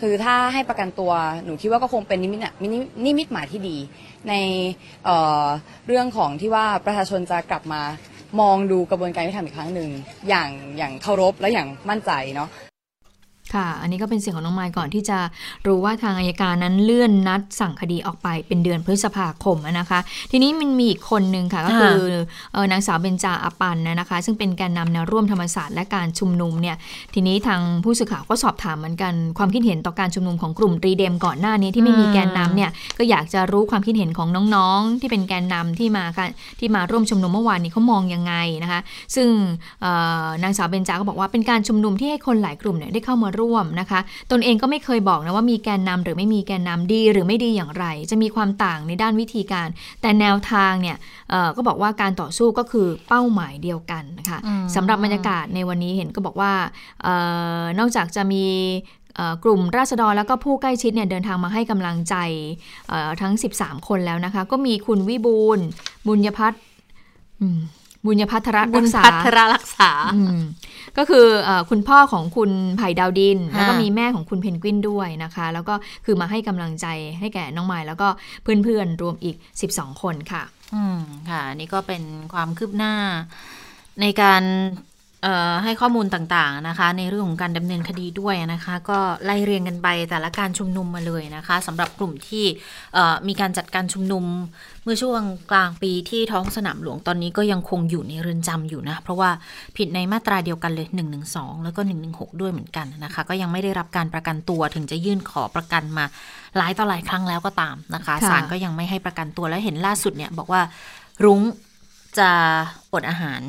[0.00, 1.12] คือถ้าให้ประกันตัว
[1.44, 3.76] หนูคิดว่าก็คงเป็นนิมิตนิมิตนิมิตหมายที่ดี
[4.28, 4.34] ใน
[5.04, 5.44] เอ่อ
[5.86, 7.82] เรื่องของที่ว่าประชาชนจะกลับมา
[8.40, 9.90] มองดูกระบวนการยุติธรรมอีกครั้งหนึ่ง
[10.28, 12.48] อย่างอย่างเคารพและอย่างมั่นใจเนาะ
[13.54, 15.18] ค่ะ อันนี้ก็เป็นเสียงของน้องไมค์ก่อนที่จะ
[15.66, 20.00] รู้ว่าทางอายการนั้นเลื่อนนัดสั่งคดีออกไปเป็นเดือนพฤษภาคมนะคะ
[20.30, 22.00] ทีนี้มันมีอีกคนหนึ่งค่ะ ก็คือ
[22.52, 26.76] เอ่อนางสาวเบญจาอปันนะคะ ซึ่งเป็นแกนนำแนวร่วมธรรมศาสตร์และการชุมนุมเนี่ย
[27.14, 36.28] ทีนี้ทางผู้สื่อข่าวก็สอบถามเหมือนกันความคิดเห็นต่อการชุมนุมของกลุ่มรีเดมก่อนหน้านี้ที่ไม่มีแกนนำเนี่ยก็อยากจะรู้ความคิดเห็นของน้องๆ ที่เป็นแกนนำที่มากัน
[36.60, 38.80] ที่มาร่วมชุมนุมเมื่อวานนี้เขามองยังไงนะคะ
[39.16, 39.28] ซึ่ง
[39.82, 39.92] เอ่
[40.24, 49.68] อนางสาวเบญจาก็บอกว่าเป็นการชุมนุมที่ให้คนหลายกลุ่มเนี่ยได้เข้ามาร่วมนะคะ ตนเองก็ไม่เคยบอกนะว่ามีแกนนำหรือไม่มีแกนนำดีหรือไม่ดีอย่างไร จะมีความต่างในด้านวิธีการ
[50.02, 50.96] แต่แนวทางเนี่ย
[51.30, 56.52] เอ่อก็บอกว่าการต่อสู้ก็คือเป้าหมายเดียวกันนะคะอืมสำหรับบรรยากาศในวันนี้เห็นก็บอกว่า
[57.02, 57.08] เอ
[57.60, 58.44] อนอกจากจะมี
[59.16, 62.14] เอ่อกลุ่มราษฎรแล้วก็ผู้ใกล้ชิดเนี่ยเดินทางมาให้กำลังใจ
[62.88, 65.64] เอ่อทั้ง 13 คนแล้วนะคะ ก็มีคุณวิบูลย์
[66.06, 66.60] บุญยพัฒน์
[67.40, 67.60] อืม
[68.06, 70.42] บุญยพัฒรบุรัญกษาพัทรรักษาอืม
[70.98, 75.74] ก็คือเออคุณพ่อของคุณไผ่ดาวดินค่ะแล้วก็มีแม่ของคุณเพนกวินด้วยนะคะ แล้วก็
[76.04, 76.86] คือมาให้กำลังใจ
[77.18, 78.08] ให้แก่น้องไม้แล้วก็
[78.42, 79.36] เพื่อนๆรวมอีก
[79.70, 80.42] 12 คนค่ะ
[80.74, 80.98] อืม
[81.30, 82.02] ค่ะนี่ก็เป็น
[82.32, 82.94] ความคืบหน้า
[84.00, 84.93] ในการเอ่อ
[85.64, 92.44] ให้ข้อมูลต่างๆนะคะ ในเรื่องของการดำเนินคดีด้วยนะคะ ก็ไล่เรียงกันไปแต่ละการชุมนุมมาเลยนะคะสำหรับกลุ่มที่
[92.94, 94.24] เอ่อมีการจัดการชุมนุม
[94.84, 95.20] เมื่อช่วง
[95.50, 99.30] กลางปีที่ท้องสนามหลวงตอนนี้ก็ยังคงอยู่ในเรือนจำอยู่นะ เพราะว่า
[99.76, 100.86] ผิดในมาตราเดียวกันเลย
[101.26, 106.04] 112 แล้วก็ 116 ด้วยเหมือนกันนะคะ ก็ยังไม่ได้รับการประกันตัวถึงจะยื่นขอประกันมา
[106.56, 110.62] หลายต่อหลายครั้งแล้วก็ตามนะคะค่ะศาลก็ยังไม่ให้ประกันตัวแล้วเห็นล่าสุดเนี่ยบอกว่า
[111.24, 111.40] รุ้ง
[112.18, 112.30] จะ
[112.92, 113.42] อดอาหาร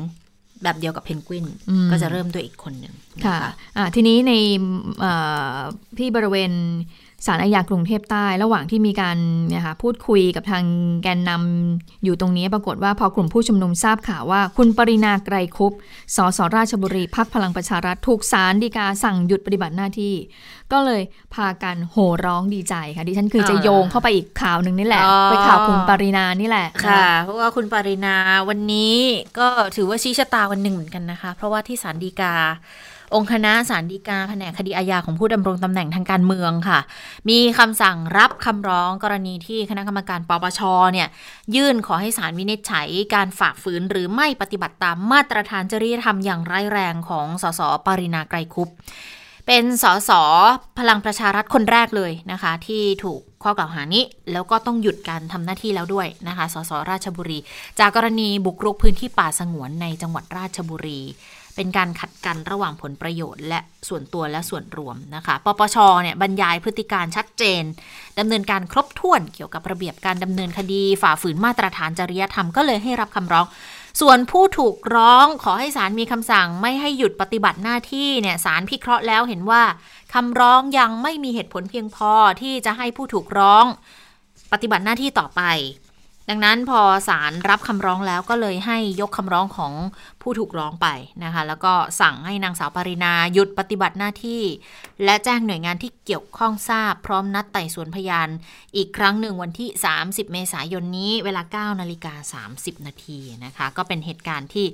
[0.62, 3.38] แบบเดียวกับเพนกวินอืมก็จะเริ่มด้วยอีกคนหนึ่งนค่ะ
[3.76, 4.32] อะทีนี้ใน
[5.00, 5.12] เอ่
[5.54, 5.58] อ
[5.98, 6.52] ที่บริเวณ
[7.26, 10.64] ศาลอาญากรุงเทพใต้ ระหว่างที่มีการเนะคะพูดคุยกับทาง
[11.02, 15.72] แกนนำอยู่ตรงนี้ปรากฏว่าพอกลุ่มผู้ชุมนุมทราบข่าวว่า คุณปรินาไกรคุป
[16.16, 20.14] สสราชบุรีพักพลังประชารัฐถูกศาลฎีกาสั่งหยุดปฏิบัติหน้าที่
[20.72, 21.02] ก็เลย
[21.34, 28.14] พากันโห่ร้องดีใจค่ะดิฉันคือจะอ่าโยงเข้าไปอีกข่าวหนึ่งนี่แหละอ๋อไปข่าวคุณปรินานี่แหละค่ะ เพราะว่าคุณปรินา
[28.48, 28.96] วันนี้
[29.38, 29.46] ก็
[29.76, 32.34] ถือว่าชี้ชะตาวันหนึ่งเหมือนกันนะคะ เพราะว่าที่ศาลฎีกา
[33.14, 36.78] องค์คณะศาลฎีกาแผนกคดีอาญาของผู้ดำรงตำแหน่งทางการเมืองค่ะ
[37.28, 40.60] มีคำสั่งรับคำร้องกรณีที่คณะกรรมการปปช
[40.92, 41.08] เนี่ย
[41.54, 48.70] ยื่นขอให้ศาลวินิจฉัยการฝ่าฝืนหรือไม่ปฏิบัติตามมาตรฐานจริยธรรมอย่างร้ายแรงของสสปรินาไกรคุป
[49.46, 50.10] เป็นสส
[50.78, 57.38] พลังประชารัฐคนแรกเลยนะคะ ที่ถูกข้อกล่าวหานี้ แล้วก็ต้องหยุดการทำหน้าที่แล้วด้วยนะคะสสราชบุรี
[57.78, 61.00] จากกรณีบุกรุกพื้นที่ป่าสงวนในจังหวัดราชบุรี
[61.56, 67.62] เป็นการขัดกันระหว่างผลประโยชน์ และส่วนตัวและส่วนรวมนะคะ ปปชเนี่ยบรรยายพฤติการชัดเจน
[68.18, 73.46] ดำเนินการครบถ้วนเกี่ยวกับระเบียบการดำเนินคดีฝ่าฝืนมาตรฐานจริยธรรมก็เลยให้รับคำร้อง
[74.00, 79.62] ส่วนผู้ถูกร้องขอให้ศาลมีคำสั่งไม่ให้หยุดปฏิบัติหน้าที่เนี่ยศาลพิเคราะห์แล้วเห็นว่า
[80.14, 83.64] คำร้องยังไม่มีเหตุผลเพียงพอที่จะให้ผู้ถูกร้อง
[84.52, 85.42] ปฏิบัติหน้าที่ต่อไป
[86.30, 89.72] ดังนั้นพอศาลรับคำร้องแล้วก็เลยให้ยกคำร้องของ
[90.26, 90.88] ผู้ถูกร้องไป
[91.24, 94.42] นะคะ แล้วก็สั่งให้นางสาวปรินาหยุดปฏิบัติหน้าที่
[95.04, 98.28] และแจ้งหน่วยงานที่เกี่ยวข้องทราบ พร้อมนัดไต่สวนพยาน
[98.76, 99.68] อีกครั้งหนึ่งวันที่
[100.02, 104.66] 30 เมษายนนี้ เวลา 9 นาฬิกา 30 นาทีนะคะ ก็เป็นเหตุการณ์ที่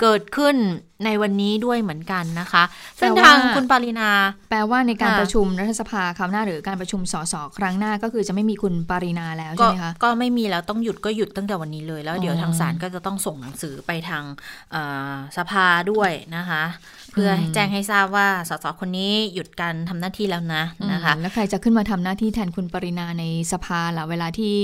[0.00, 0.56] เกิดขึ้น
[1.04, 2.64] ในวันนี้ด้วยเหมือนกันนะคะ
[3.00, 4.10] ซึ่งแต่ว่าทางคุณปรินา
[4.50, 14.24] แปลว่าในการค่ะประชุมรัฐสภาคราวหน้าหรือการประชุมสสครั้งหน้าก็คือจะไม่มีคุณปรินาแล้วก็ใช่ไหมคะก็ไม่มีแล้วต้องหยุดก็หยุดตั้งแต่วันนี้เลย แล้วเดี๋ยวอ๋อทางศาลก็จะต้องส่งหนังสือไปทาง
[14.72, 14.99] เอ่อ
[15.36, 16.64] สภาด้วยนะคะ
[17.12, 24.54] เพื่อให้แจ้งให้ทราบว่าสสคนนี้หยุดการทำหน้าที่แล้วนะนะคะอืมแล้วใครจะขึ้นมาทำหน้าที่แทนคุณปรินาในสภาล่ะเวลาที่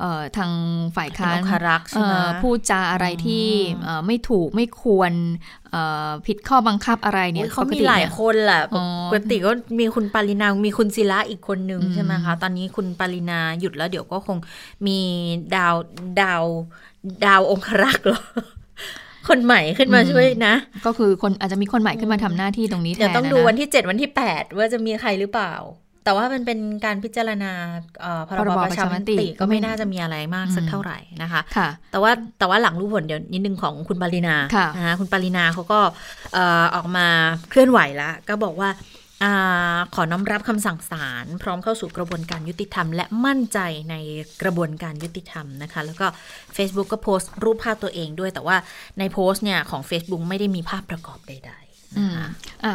[0.00, 0.52] เอ่อทาง
[0.96, 3.46] ฝ่ายค้านเป็นองครักษ์ใช่ไหมเอ่อพูดจาอะไรที่
[3.84, 5.12] เอ่อไม่ถูกไม่ควร
[5.70, 14.38] เอ่อผิดข้อบังคับอะไรเนี่ยอุ๊ยเขาปกมีติหลายนี่คนแหละอ๋อปกติก็มีคุณปรินา มีคุณศิระอีกคนนึงอืมใช่ไหมคะ ตอนนี้คุณปรินาหยุดแล้วเดี๋ยวก็คง
[14.86, 14.98] มี
[15.56, 15.74] ดาว
[16.20, 16.44] ดาว
[17.26, 18.22] ดาวองครักษ์เหรอ
[19.28, 20.54] คนใหม่ขึ้นมาช่วยนะ
[20.86, 25.54] ก็คือคนอาจจะมีคนใหม่ขึ้นมาทำหน้าที่ตรงนี้แทนเดี๋ยวต้องนะดูนะวันที่ 7 วันที่ 8 ว่าจะมีใครหรือเปล่า
[26.04, 27.52] แต่ว่ามันเป็นการพิจารณา
[28.00, 35.80] เอ่อพรพรบบปประระชาชามมติติก็ก็ไม่ไม่น่าจะมีอะไรมากสักอืมเท่าไหร่นะคะค่ะแต่ว่าแต่ว่าหลังรู้ผลเดี๋ยวนิดนึงของคุณปรินาค่ะนะคะคุณปรินาเขาก็
[36.34, 37.06] เอ่อออกมา
[37.50, 39.03] เคลื่อนไหวแล้วก็บอกว่าอา
[39.94, 43.58] ขอน้อมรับคำสั่งศาลพร้อมเข้าสู่กระบวนการยุติธรรม และมั่นใจ
[43.90, 43.94] ใน
[44.42, 46.06] กระบวนการยุติธรรมนะคะ แล้วก็
[46.56, 48.56] Facebook ก็โพสต์รูปภาพตัวเองด้วย แต่ว่า
[48.98, 51.63] ในโพสต์เนี่ยของ Facebook ไม่ได้มีภาพประกอบใดๆ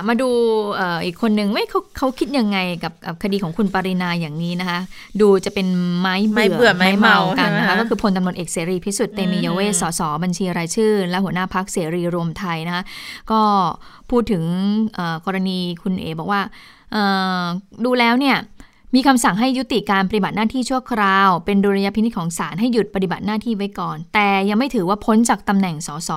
[0.07, 0.29] มาดู
[0.75, 4.79] เอ่ออีกคนหนึ่งไม่เขาเขาคิดยังไงกับกับคดีของคุณปรินาอย่างนี้นะคะ
[5.21, 5.67] ดูจะเป็น
[5.99, 12.83] ไม้ไม้เบื่อไม้เมากันนะคะใช่ไหมคะก็คือพลตำรวจเอกเสรีพิสุทธิ์เตมียเวสสสบัญชีรายชื่อ และหัวหน้าพักเสรีรวมไทยนะคะ
[13.31, 13.41] ก็
[14.09, 14.43] พูดถึง
[14.93, 16.41] เอ่อกรณีคุณเอบอกว่า
[16.91, 17.03] เอ่
[17.41, 17.43] อ
[17.85, 18.37] ดูแล้วเนี่ย
[18.95, 26.11] มีคำสั่งให้ยุติการปฏิบัติหน้าที่ชั่วคราว เป็นดุลยพินิจของศาลให้หยุดปฏิบัติหน้าที่ไว้ก่อน แต่ยังไม่ถือว่าพ้นจากตำแหน่งสส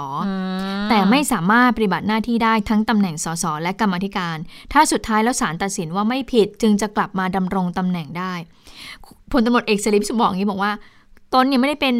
[0.90, 4.36] แต่ไม่สามารถปฏิบัติหน้าที่ได้ทั้งตำแหน่งสสและกรรมาธิการ
[4.72, 8.32] ถ้าสุดท้ายแล้วศาลตัดสินว่าไม่ผิดจึงจะกลับมาดำรงตำแหน่งได้
[9.32, 10.72] พลตำรวจเอกเสรีพิสุทธิ์บอกอย่างนี้บอกว่า
[11.34, 11.94] ตนเนี่ยไม่ได้เป็น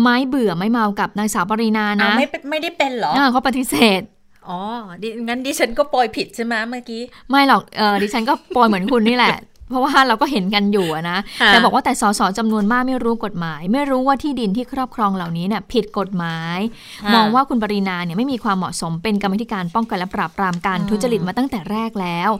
[0.00, 4.02] ไม้เบื่อไม้เมากับนางสาวปรินาอ้านะวไม่เป็นไม่ได้เป็นเหรออ่าเขาปฏิเสธ
[4.48, 4.58] อ๋อ
[5.02, 9.30] ดิงั้นดิฉันก็ปล่อยผิดใช่ไหมเมื่อกี้ ไม่หรอกเออดิฉันก็ปล่อยเหมือนคุณนี่แหละ
[9.68, 16.58] เพราะว่าเราก็เห็นกันอยู่อะนะค่ะแต่บอกว่าแต่สสจำนวนมากไม่รู้กฎหมาย ไม่รู้ว่าที่ดินที่ครอบครองเหล่านี้เนี่ยผิดกฎหมาย
[17.02, 22.30] ค่ะมองว่าคุณปรินาเนี่ยไม่มีความเหมาะสมเป็นกรรมาธิการป้องกันและปราบปรามการอืมทุจริตมาตั้งแต่แรกแล้ว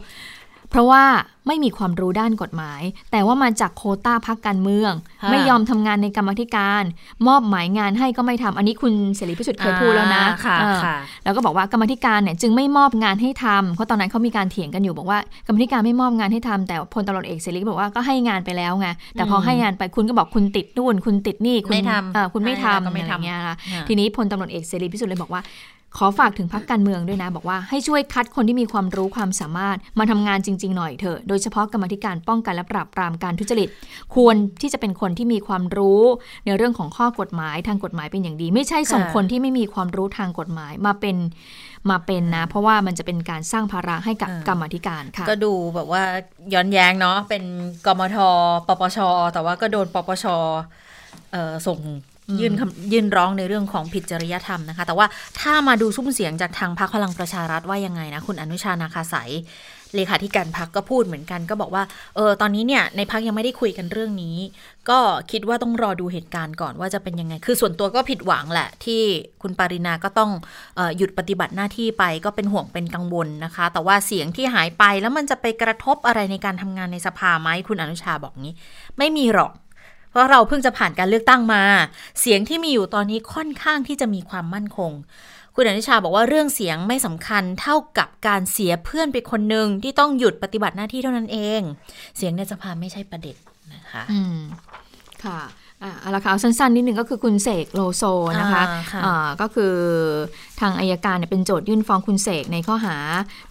[0.69, 1.03] เพราะว่า
[1.47, 4.91] ไม่มีความรู้ด้านกฎหมาย แต่ว่ามาจากโควต้าพักการเมือง
[5.21, 6.83] ค่ะไม่ยอมทำงานในกรรมาธิการ
[7.27, 25.41] มอบหมายงานให้ก็ไม่ทำอันนี้คุณเสรีพิสุทธิ์เคยพูดแล้วนะอ่าค่ะเออค่ะแล้วก็บอกว่ากรรมาธิการเนี่ยจึงไม่มอบงานให้ทำเพราะตอนนั้นเขามีการเถียงกันอยู่บอกว่ากรรมาธิการไม่มอบงานให้ทำแต่พลตำรวจเอกเสรีก็บอกว่าก็ให้งานไปแล้วไงแต่พอให้งานไปคุณก็บอกคุณติดนู่นคุณติดนี่คุณไม่ทำเอ่อคุณไม่ให้แล้วทำก็ไม่อะไรทำเงี้ยนะอ่าทีนี้พลตำรวจเอกเสรีพิสุทธิ์เลยบอกว่า
[25.97, 33.69] ขอฝากถึงพักการเมืองด้วยนะ บอกว่าให้ช่วยคัดคนที่มีความรู้ความสามารถมาทำงานจริง ๆ หน่อยเถอะโดยเฉพาะกรรมาธิการป้องกันและปราบปรามการทุจริต
[34.15, 36.01] ควรที่จะเป็นคนที่มีความรู้
[36.45, 41.17] ในเรื่องของข้อกฎหมายทางกฎหมายเป็นอย่างดี ไม่ใช่ส่งค่ะคนที่ไม่มีความรู้ทางกฎหมายมาเป็น
[41.89, 46.03] มาเป็นนะ เพราะว่ามันจะเป็นการสร้างภาระให้กับกรรมาธิการค่ะ ก็ดูแบบว่า
[46.53, 47.45] ย้อนแย้งเนาะเป็น
[47.85, 48.17] กมท
[48.67, 48.97] ปปช
[49.33, 50.25] แต่ว่าก็โดนปปช
[51.31, 51.79] เอ่อส่ง
[52.39, 52.53] ยื่น
[52.91, 55.07] ยื่นร้องในเรื่องของผิดจริยธรรมนะคะ แต่ว่า
[55.39, 59.31] ถ้ามาดูซุ้มเสียงจากทางพรรคพลังประชารัฐว่ายังไงนะ คุณอนุชานาคาสาย
[59.95, 61.83] เลขาธิการพักก็พูดเหมือนกันก็บอกว่า
[62.15, 64.37] เออตอนนี้เนี่ยในพักยังไม่ได้คุยกันเรื่องนี้
[64.89, 64.99] ก็
[65.31, 69.01] คิดว่าต้องรอดูเหตุการณ์ก่อนว่าจะเป็นยังไง คือส่วนตัวก็ผิดหวังแหละ ที่
[69.41, 70.31] คุณปารินาก็ต้อง
[70.77, 78.55] ออหยุดปฏิบัติหน้าที่ไปก็เป็นห่วงเป็นกังวลนะคะ แต่ว่าเสียงที่หายไปแล้วมันจะไปกระทบอะไรในการทำงานในสภาไหมคุณอนุชาบอกงี้
[78.97, 79.51] ไม่มีหรอก
[80.17, 81.63] ราะเราเพิ่งจะผ่านการเลือกตั้งมา
[82.19, 84.91] เสียงที่มีอยู่ตอนนี้ค่อนข้างที่จะมีความมั่นคง
[85.55, 91.61] คุณอนุชาบอกว่าเรื่องเสียงไม่สำคัญเท่ากับการเสียเพื่อนไปคนหนึ่งที่ต้องหยุดปฏิบัติหน้าที่เท่านั้นเอง
[92.17, 93.35] เสียงในสภาไม่ใช่ประเด็น
[93.73, 94.37] นะคะอืม
[95.23, 95.39] ค่ะ
[95.83, 98.03] อะเอาละค่ะเอาสั้นๆนิดนึงก็คือคุณเสกโลโซ
[98.39, 99.73] นะคะอ่าค่ะอ่าก็คือ
[100.61, 102.97] ทางอายการเนี่ยเป็นโจทยื่นฟ้องคุณเสกในข้อหา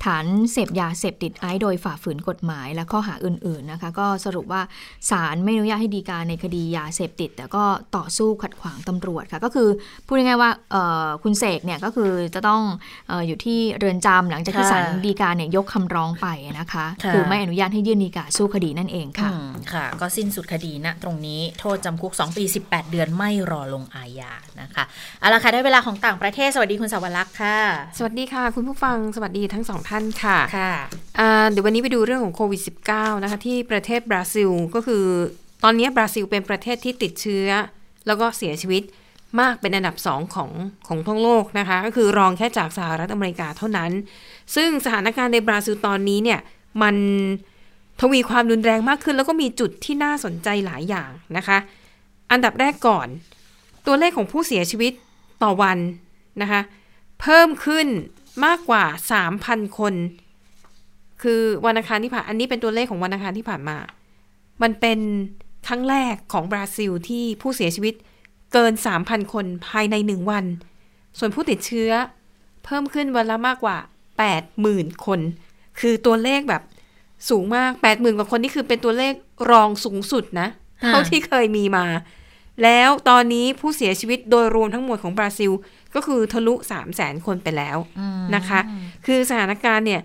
[0.04, 4.62] ฐานเสพยาเสพติดไอซ์โดยฝ่าฝืนกฎหมาย และข้อหาอื่นๆนะคะก็สรุปว่า
[5.10, 7.64] ศาลไม่อนุญาตให้ดีการในคดียาเสพติด แต่ก็
[7.96, 9.68] ต่อสู้ขัดขวางตำรวจค่ะก็คือ
[10.06, 12.62] พูดง่ายๆว่าเอ่อคุณเสกเนี่ยก็คือจะต้อง
[13.08, 16.26] เอออยู่ที่เรือนจำหลังจากที่ค่ะศาลดีการเนี่ยยกคำร้องไป
[16.60, 24.84] นะคะค่ะคือไม่อนุญาตให้ยื่นดีกาสู้คดีนั่นเองค่ะอืมค่ะ ก็สิ้นสุดคดีณตรงนี้โทษจำคุก 2 ปี 18 เดือนไม่รอลงอาญานะคะ
[25.20, 27.58] เอาละค่ะได้เวลาของต่างประเทศสวัสดีคุณสาวรักษ์ค่ะ
[27.98, 30.72] สวัสดีค่ะ คุณผู้ฟังสวัสดีทั้งสองท่านค่ะค่ะ
[31.18, 32.60] อ่าเดี๋ยววันนี้ไปดูเรื่องของโควิด
[32.92, 35.04] -19 นะคะ ที่ประเทศบราซิลก็คือ
[35.64, 37.48] ตอนนี้บราซิลเป็นประเทศที่ติดเชื้อ
[38.06, 38.82] แล้วก็เสียชีวิต
[39.40, 40.50] มากเป็นอันดับสองของ
[40.88, 43.90] ของทั้งโลกนะคะ ก็คือรองแค่จากสหรัฐอเมริกาเท่านั้น
[44.54, 46.40] ซึ่งสถานการณ์ในบราซิลตอนนี้เนี่ย
[46.82, 46.96] มัน
[48.00, 51.58] ทวีความรุนแรงมากขึ้น แล้วก็มีจุดที่น่าสนใจหลายอย่างนะคะ
[52.30, 53.08] อันดับแรกก่อน
[53.86, 54.92] ตัวเลขของผู้เสียชีวิต
[55.42, 55.78] ต่อวัน
[56.42, 56.60] นะคะ
[57.20, 57.86] เพิ่มขึ้น
[58.44, 58.84] มากกว่า
[59.30, 59.94] 3,000 คน
[61.22, 63.76] คือวันอังคารที่ผ่าน อันนี้เป็นตัวเลขของวันอังคารที่ผ่านมา
[64.62, 64.98] มันเป็น
[65.66, 67.94] ครั้งแรกของบราซิลที่ผู้เสียชีวิต
[68.52, 70.44] เกิน 3,000 คนภายในหนึ่งวัน
[71.18, 71.90] ส่วนผู้ติดเชื้อ
[72.64, 73.76] เพิ่มขึ้นวันละมากกว่า
[74.40, 75.20] 80,000 คน
[75.80, 76.62] คือตัวเลขแบบ
[77.30, 79.14] สูงมาก 80,000 กว่าคนนี่คือเป็นตัวเลข
[79.50, 80.48] รองสูงสุดนะ
[80.82, 81.86] ค่ะเท่าที่เคยมีมา
[82.62, 85.50] แล้วตอนนี้ผู้เสียชีวิตโดยรวมทั้งหมดของบราซิล
[85.96, 87.76] ก็คือทะลุ3 0 0 0 0 0คนไปแล้ว
[88.36, 88.60] นะคะ
[89.06, 90.02] คือสถานการณ์เนี่ย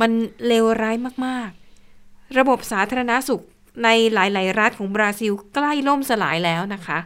[0.00, 0.10] มัน
[0.46, 3.42] เลวร้ายมากๆ ระบบสาธารณาสุข
[3.84, 6.98] ในหลาย ๆ รัฐของบราซิลใกล้ล่มสลายแล้วนะคะ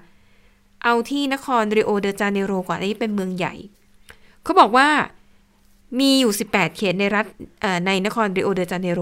[0.84, 3.54] เอาที่นครริโอเดจาเนโรก่อนอันนี้เป็นเมืองใหญ่
[4.42, 4.88] เขาบอกว่า
[6.00, 7.24] มีอยู่ 18 เขตในรัฐ
[7.60, 9.00] เอ่อในนครริโอเดจาเนโร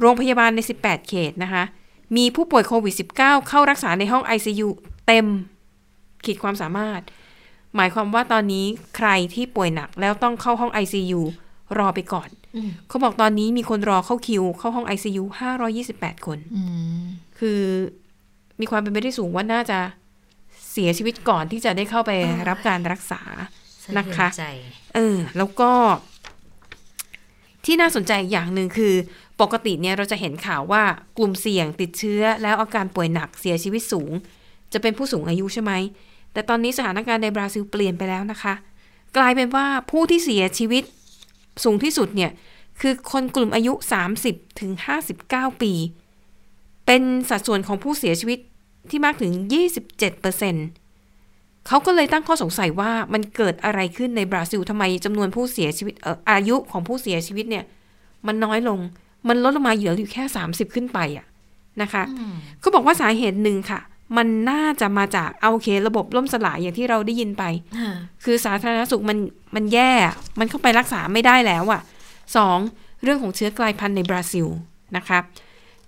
[0.00, 1.64] โรงพยาบาลใน 18 เขตนะคะ
[2.16, 4.68] มีผู้ป่วยโควิด -19 เข้ารักษาในห้อง ICU
[5.06, 5.26] เต็ม
[6.24, 7.00] ขีดความสามารถ
[7.76, 8.66] หมายความว่าตอนนี้
[8.96, 11.20] ใครที่ป่วยหนักแล้วต้องเข้าห้อง ICU
[11.78, 15.24] รอไปก่อนอืมเขาบอกตอนนี้มีคนรอเข้าคิว เข้าห้อง ICU
[15.74, 16.62] 528 คนอื
[17.02, 17.04] ม
[17.38, 17.60] คือ
[18.60, 19.78] มีความเป็นไปได้สูงว่าน่าจะ
[20.72, 22.10] เสียชีวิตก่อนที่จะได้เข้าไป
[22.48, 23.22] รับการรักษา
[23.98, 24.46] นะคะสเทือใจ
[24.94, 25.70] เออ แล้วก็
[27.64, 28.94] ที่น่าสนใจอีกอย่างหนึ่งคือ
[29.40, 30.82] ปกติเนี่ยเราจะเห็นข่าวว่า
[31.18, 34.12] กลุ่มเสี่ยงติดเชื้อ แล้วอาการป่วยหนักเสียชีวิตสูง
[34.72, 35.72] จะเป็นผู้สูงอายุใช่ไหม
[36.32, 38.54] แต่ตอนนี้สถานการณ์ในบราซิลเปลี่ยนไปแล้วนะคะ
[39.16, 40.84] กลายเป็นว่าผู้ที่เสียชีวิต
[41.64, 42.30] สูงที่สุดเนี่ย
[42.80, 43.72] คือคนกลุ่มอายุ
[44.16, 44.72] 30ถึง
[45.16, 45.72] 59 ปี
[46.86, 48.38] เป็นสัดส่วนของผู้เสียชีวิต
[48.90, 49.32] ที่มากถึง
[49.72, 57.64] 27%เเขาก็เลยตั้งข้อสงสัยว่ามันเกิดอะไรขึ้นในบราซิลทำไมจำนวนผู้เสียชีวิตเอ่ออายุของผู้เสียชีวิตเนี่ย
[58.26, 58.80] มันน้อยลง
[59.28, 61.26] มันลดลงมาเหลืออยู่แค่ 30 ขึ้นไปอะ
[61.82, 62.02] นะคะ
[62.60, 63.80] เขาบอกว่าสาเหตุหนึ่งค่ะ
[64.16, 67.44] มันน่าจะมาจากเอาโอเคระบบล่มสลายอย่างที่เราได้ยินไป
[67.78, 67.92] ค่ะ
[68.24, 69.18] คือสาธารณสุขมัน
[69.54, 71.80] มันแย่อะมันเข้าไปรักษาไม่ได้แล้วอะ
[72.36, 72.58] สอง
[73.02, 74.46] เรื่องของเชื้อกลายพันธุ์ในบราซิล
[74.96, 75.18] นะคะ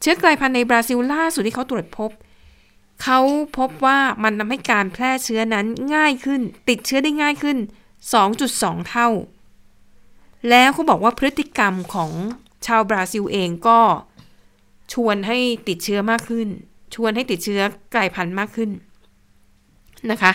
[0.01, 2.11] เชื้อกลายพันธุ์ในบราซิลล่าสุดที่เขาตรวจพบ
[3.03, 3.21] เขา
[3.59, 7.59] พบว่ามันทำให้การแพร่เชื้อนั้นง่ายขึ้น ติดเชื้อได้ง่ายขึ้น
[8.23, 9.09] 2.2 เท่า
[10.51, 12.11] แล้วเขาบอกว่าพฤติกรรมของ
[12.67, 13.81] ชาวบราซิลเองก็
[14.93, 16.49] ชวนให้ติดเชื้อมากขึ้น
[16.95, 17.61] ชวนให้ติดเชื้อ
[17.95, 18.71] กลายพันธุ์มากขึ้น
[20.11, 20.33] นะคะ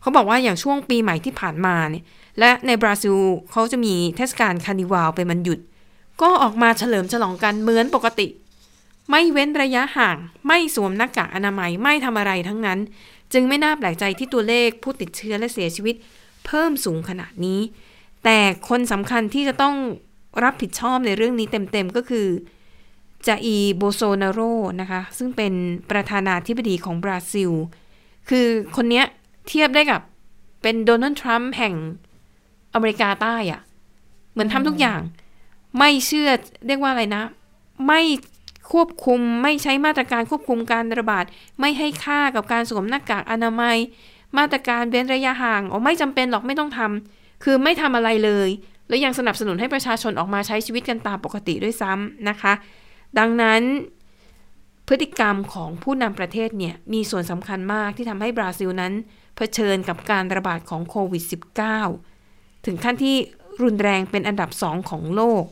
[0.00, 2.04] เขาบอกว่าอย่างช่วงปีใหม่ที่ผ่านมาเนี่ย
[2.38, 3.16] และในบราซิล
[3.50, 5.58] เขาจะมีเทศกาลคานิวัลเป็นวันหยุด
[6.22, 8.26] ก็ออกมาเฉลิมฉลองกันเหมือนปกติ
[9.10, 12.78] ไม่เว้นระยะห่าง ไม่สวมหน้ากากอนามัยไม่ทำอะไรทั้งนั้น
[13.32, 15.94] จึงไม่น่าแปลกใจที่ตัวเลขผู้ติดเชื้อและเสียชีวิต
[16.46, 17.60] เพิ่มสูงขนาดนี้
[18.24, 18.38] แต่
[18.68, 19.76] คนสำคัญที่จะต้อง
[20.44, 22.26] รับผิดชอบในเรื่องนี้เต็มๆก็คือ
[23.26, 24.40] จาอีโบโซนาโร
[24.80, 25.52] นะคะซึ่งเป็น
[25.90, 27.50] ประธานาธิบดีของบราซิล
[28.28, 28.46] คือ
[28.76, 29.06] คนเนี้ย
[29.48, 30.00] เทียบได้กับ
[30.62, 31.74] เป็นโดนัลด์ทรัมป์แห่ง
[32.74, 33.60] อเมริกาใต้อะ่ะ
[34.32, 35.00] เหมือนทำทุกอย่าง
[35.78, 36.30] ไม่เชื่อ
[36.66, 37.24] เรียกว่าอะไรนะ
[37.86, 38.00] ไม่
[38.72, 41.24] ควบคุมไม่ใช้มาตรการควบคุมการระบาด
[41.60, 43.76] ไม่ให้ค่ากับการสวมหน้ากากอนามัย
[44.38, 48.48] มาตรการเว้นระยะห่างอ๋อไม่จำเป็นหรอกไม่ต้องทำคือไม่ทำอะไรเลย
[48.88, 52.52] แล้วยังสนับสนุนให้ประชาชนออกมาใช้ชีวิตกันตามปกติด้วยซ้ำนะคะ
[53.18, 53.62] ดังนั้น
[54.88, 58.92] พฤติกรรมของผู้นำประเทศเนี่ยมีส่วนสำคัญมากที่ทำให้บราซิลนั้น
[59.36, 61.24] เผชิญกับการระบาดของโควิด
[61.94, 63.16] -19 ถึงขั้นที่
[63.62, 65.44] รุนแรงเป็นอันดับสองของโลก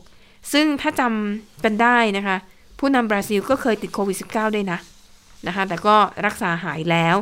[0.53, 2.37] ซึ่งถ้าจำกันได้นะคะ
[2.79, 4.79] ผู้นำบราซิลก็เคยติดโควิด -19 ด้วยนะ
[5.47, 5.95] นะคะแต่ก็
[6.25, 7.15] รักษาหายแล้ว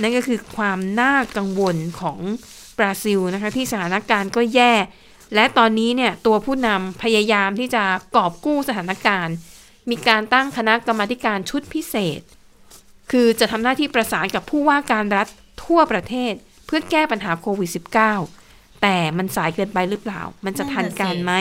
[0.00, 2.18] นั่นก็คือความน่ากังวลของ
[2.78, 4.72] บราซิลนะคะที่สถานการณ์ก็แย่
[5.34, 7.84] และตอนนี้เนี่ยตัวผู้นำพยายามที่จะ
[8.16, 9.34] กอบกู้สถานการณ์
[9.90, 12.20] มีการตั้งคณะกรรมาธิการชุดพิเศษ
[13.10, 15.26] คือจะทำหน้าที่ประสานกับผู้ว่าการรัฐ
[15.64, 16.32] ทั่วประเทศ
[16.66, 17.70] เพื่อแก้ปัญหาโควิด
[18.24, 21.32] -19 แต่มันสายเกินไปหรือเปล่า มันจะทันการไหม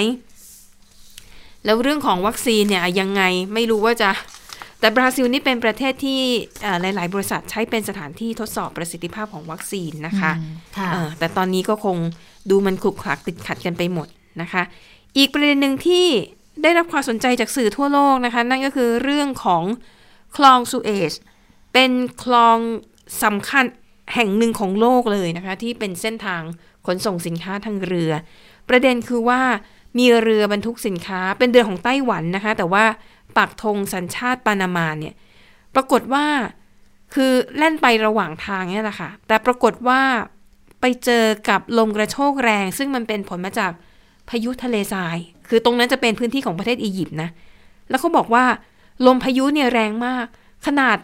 [1.65, 3.23] แล้วเรื่องของวัคซีนเนี่ยยังไง
[3.53, 4.09] ไม่รู้ว่าจะ
[4.79, 6.19] แต่บราซิลนี่เป็นประเทศที่
[6.61, 10.31] เอ่อหลาย ๆ บริษัทใช้เป็นสถานที่ทดสอบประสิทธิภาพของวัคซีนนะคะ
[10.77, 11.97] ค่ะเออแต่ตอนนี้ก็คง
[12.49, 14.07] ดูมันขลุกขลักติดขัดกันไปหมด
[14.41, 14.63] นะคะ
[15.17, 16.05] อีกประเด็นหนึ่งที่
[16.63, 19.63] ได้รับความสนใจจากสื่อทั่วโลกนะคะ นั่นก็คือเรื่องของ
[20.35, 21.13] คลองสุเอซ
[21.73, 21.91] เป็น
[22.23, 22.57] คลอง
[23.23, 23.65] สำคัญ
[24.15, 26.41] แห่งหนึ่งของโลกเลยนะคะ ที่เป็นเส้นทาง
[26.85, 28.11] ขนส่งสินค้าทางเรือ
[28.69, 29.41] ประเด็นคือว่า
[29.97, 32.85] มีเรือบรรทุกสินค้าเป็นเรือของไต้หวันนะคะ แต่ว่า
[33.37, 35.15] ปักธงสัญชาติปานามาเนี่ย
[35.75, 36.25] ปรากฏว่า
[37.13, 40.01] คือแล่นไประหว่างทางเนี่ยแหละค่ะ แต่ปรากฏว่า
[40.81, 43.71] ไปเจอกับลมกระโชกแรง ซึ่งมันเป็นผลมาจาก
[44.29, 45.17] พายุทะเลทราย
[45.49, 47.29] คือตรงนั้นจะเป็นพื้นที่ของประเทศอียิปต์นะ
[47.89, 48.45] แล้วเขาบอกว่า
[49.05, 50.25] ลมพายุเนี่ยแรงมาก
[50.65, 50.97] ขนาด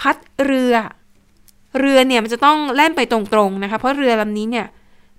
[0.00, 0.74] พัดเรือ
[1.78, 3.18] เรือเนี่ยมันจะต้องแล่นไปตร
[3.48, 4.66] งๆนะคะ เพราะเรือลำนี้เนี่ย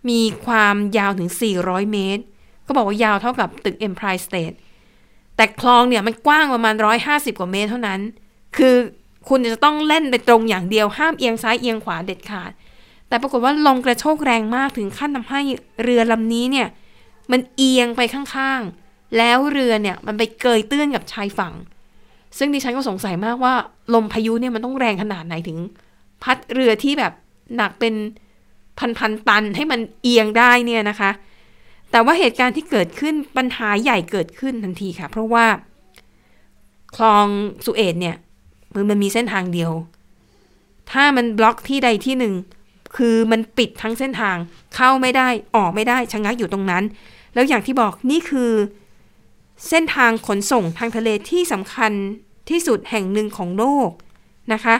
[0.09, 1.29] มีความยาวถึง
[1.61, 2.23] 400 เมตร
[2.67, 4.55] ก็บอกว่ายาวเท่ากับตึก Empire State
[5.35, 6.75] แต่คลองเนี่ยมันกว้างประมาณ
[7.07, 7.99] 150 กว่าเมตรเท่านั้น
[8.57, 8.75] คือ
[9.29, 12.51] คุณจะต้องเล่นไปตรงอย่างเดียว ห้ามเอียงซ้ายเอียงขวาเด็ดขาด
[13.07, 15.41] แต่ปรากฏว่าลมกระโชกแรงมากถึงขั้นทำให้
[15.83, 16.67] เรือลำนี้เนี่ย
[17.31, 21.53] มันเอียงไปข้างๆ แล้วเรือเนี่ยมันไปเกยตื้นกับชายฝั่ง
[22.37, 23.53] ซึ่งดิฉันก็สงสัยมากว่า
[23.93, 25.57] ลมพายุเนี่ยมันต้องแรงขนาดไหนถึง
[26.23, 27.13] พัดเรือที่แบบ
[27.55, 27.93] หนักเป็น
[28.97, 31.11] พันๆตันให้มันเอียงได้เนี่ยนะคะ
[31.91, 35.45] แต่ว่าเหตุการณ์ที่เกิดขึ้นปัญหาใหญ่เกิดขึ้นทันทีค่ะ เพราะว่า
[36.97, 37.27] คลอง
[37.65, 38.15] สุเอตเนี่ย
[38.73, 39.71] มันมันมีเส้นทางเดียว
[40.91, 42.33] ถ้ามันบล็อกที่ใดที่หนึ่ง
[42.97, 44.37] คือมันปิดทั้งเส้นทาง
[44.75, 46.83] เข้าไม่ได้ออกไม่ได้ชะงักอยู่ตรงนั้น
[47.33, 48.51] แล้วอย่างที่บอกนี่คือ
[49.69, 51.91] เส้นทางขนส่งทางทะเลที่สำคัญ
[52.49, 53.89] ที่สุดแห่งหนึ่งของโลก
[54.53, 54.75] นะคะ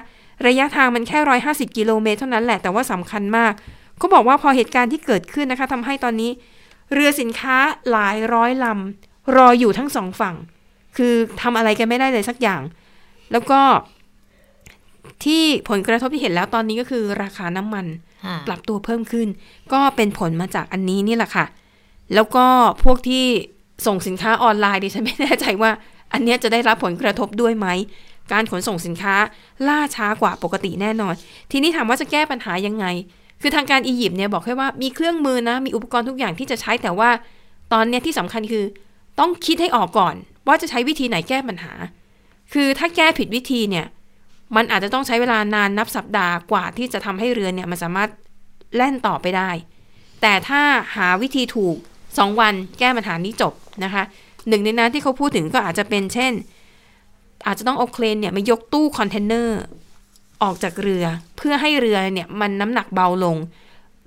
[0.47, 3.53] ระยะทางมันแค่ร้อยห้าสิบกิโลเมตรเท่านั้นแหละ แต่ว่าสำคัญมาก
[3.97, 6.31] เขาบอกว่าพอเหตุการณ์ที่เกิดขึ้นนะคะทำให้ตอนนี้
[6.93, 7.55] เรือสินค้า
[7.91, 10.35] หลายร้อยลำรออยู่ทั้งสองฝั่ง
[10.97, 12.61] คือทำอะไรกันไม่ได้เลยสักอย่าง
[13.31, 13.61] แล้วก็
[15.23, 17.85] ที่ผลกระทบที่เห็นแล้วตอนนี้ก็คือราคาน้ำมัน
[18.25, 19.27] ค่ะปรับตัวเพิ่มขึ้น
[19.73, 21.45] ก็เป็นผลมาจากอันนี้นี่แหละค่ะ
[22.13, 22.45] แล้วก็
[22.83, 23.25] พวกที่
[23.85, 25.71] ส่งสินค้าออนไลน์ดิฉันไม่แน่ใจว่า
[26.13, 27.67] อันนี้จะได้รับผลกระทบด้วยไหม
[28.31, 29.15] การขนส่งสินค้า
[29.67, 31.13] ล่าช้ากว่าปกติแน่นอน
[31.51, 32.85] ทีนี้ถามว่าจะแก้ปัญหายังไง
[33.41, 37.09] คือทางการอียิปต์เนี่ยบอกแค่ว่ามีเครื่องมือนะ มีอุปกรณ์ทุกอย่างที่จะใช้แต่ว่า
[37.73, 38.65] ตอนเนี้ยที่สำคัญคือ
[39.19, 40.15] ต้องคิดให้ออกก่อน
[40.47, 41.71] ว่าจะใช้วิธีไหนแก้ปัญหา
[42.53, 43.85] คือถ้าแก้ผิดวิธีเนี่ย
[44.55, 48.09] มันอาจจะต้องใช้เวลานานนับสัปดาห์กว่าที่จะทำให้เรือเนี่ยมันสามารถ
[48.75, 49.49] แล่นต่อไปได้
[50.21, 50.61] แต่ถ้า
[50.95, 51.77] หาวิธีถูก
[52.21, 53.53] 2 วันแก้ปัญหานี้จบ
[53.83, 54.03] นะคะ
[54.49, 56.33] หนึ่งในนั้นที่เขาพูดถึงก็อาจจะเป็นเช่น
[57.47, 59.59] อาจจะต้องเอาเครนเนี่ยมายกตู้คอนเทนเนอร์
[60.43, 61.05] ออกจากเรือ
[61.37, 63.37] เพื่อให้เรือเนี่ยมันน้ำหนักเบาลง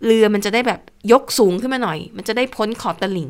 [0.05, 0.81] เรือมันจะได้แบบ
[1.13, 3.29] ยกสูงขึ้นมาหน่อย มันจะได้พ้นขอบตลิ่ง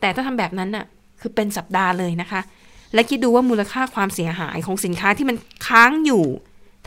[0.00, 0.84] แต่ถ้าทำแบบนั้นน่ะ
[1.20, 2.40] คือเป็นสัปดาห์เลยนะคะ
[2.94, 5.36] และคิดดูว่ามูลค่าความเสียหายของสินค้าที่มัน
[5.66, 6.24] ค้างอยู่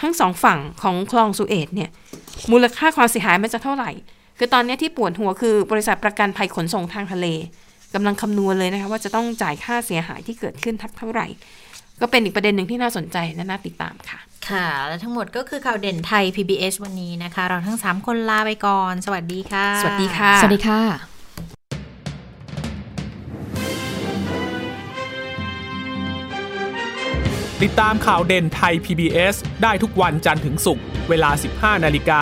[0.01, 1.89] ทั้งสองฝั่งของคลองสุเอตเนี่ย
[2.51, 3.91] มูลค่าความเสียหายมันจะเท่าไหร่
[4.42, 7.28] คือตอนนี้ที่ปวดหัวคือบริษัทประกันภัยขนส่งทางทะเล
[7.94, 11.28] กำลังคำนวณเลยนะคะว่าจะต้องจ่ายค่าเสียหายที่เกิดขึ้นทักเท่าไหร่
[12.02, 14.20] ก็เป็นอีกประเด็นหนึ่งที่น่าสนใจและน่าติดตามค่ะ
[14.50, 20.82] ค่ะ และทั้งหมดก็คือข่าวเด่นไทย PBS วันนี้นะคะ เราทั้ง 3 คนลาไปก่อน สวัสดีค่ะ สวัสดีค่ะ สวัสดีค่ะ
[27.64, 31.30] ติดตามข่าวเด่นไทย PBS ได้ทุกวันจันทร์ถึงศุกร์เวลา
[31.76, 32.22] 15 นาฬิกา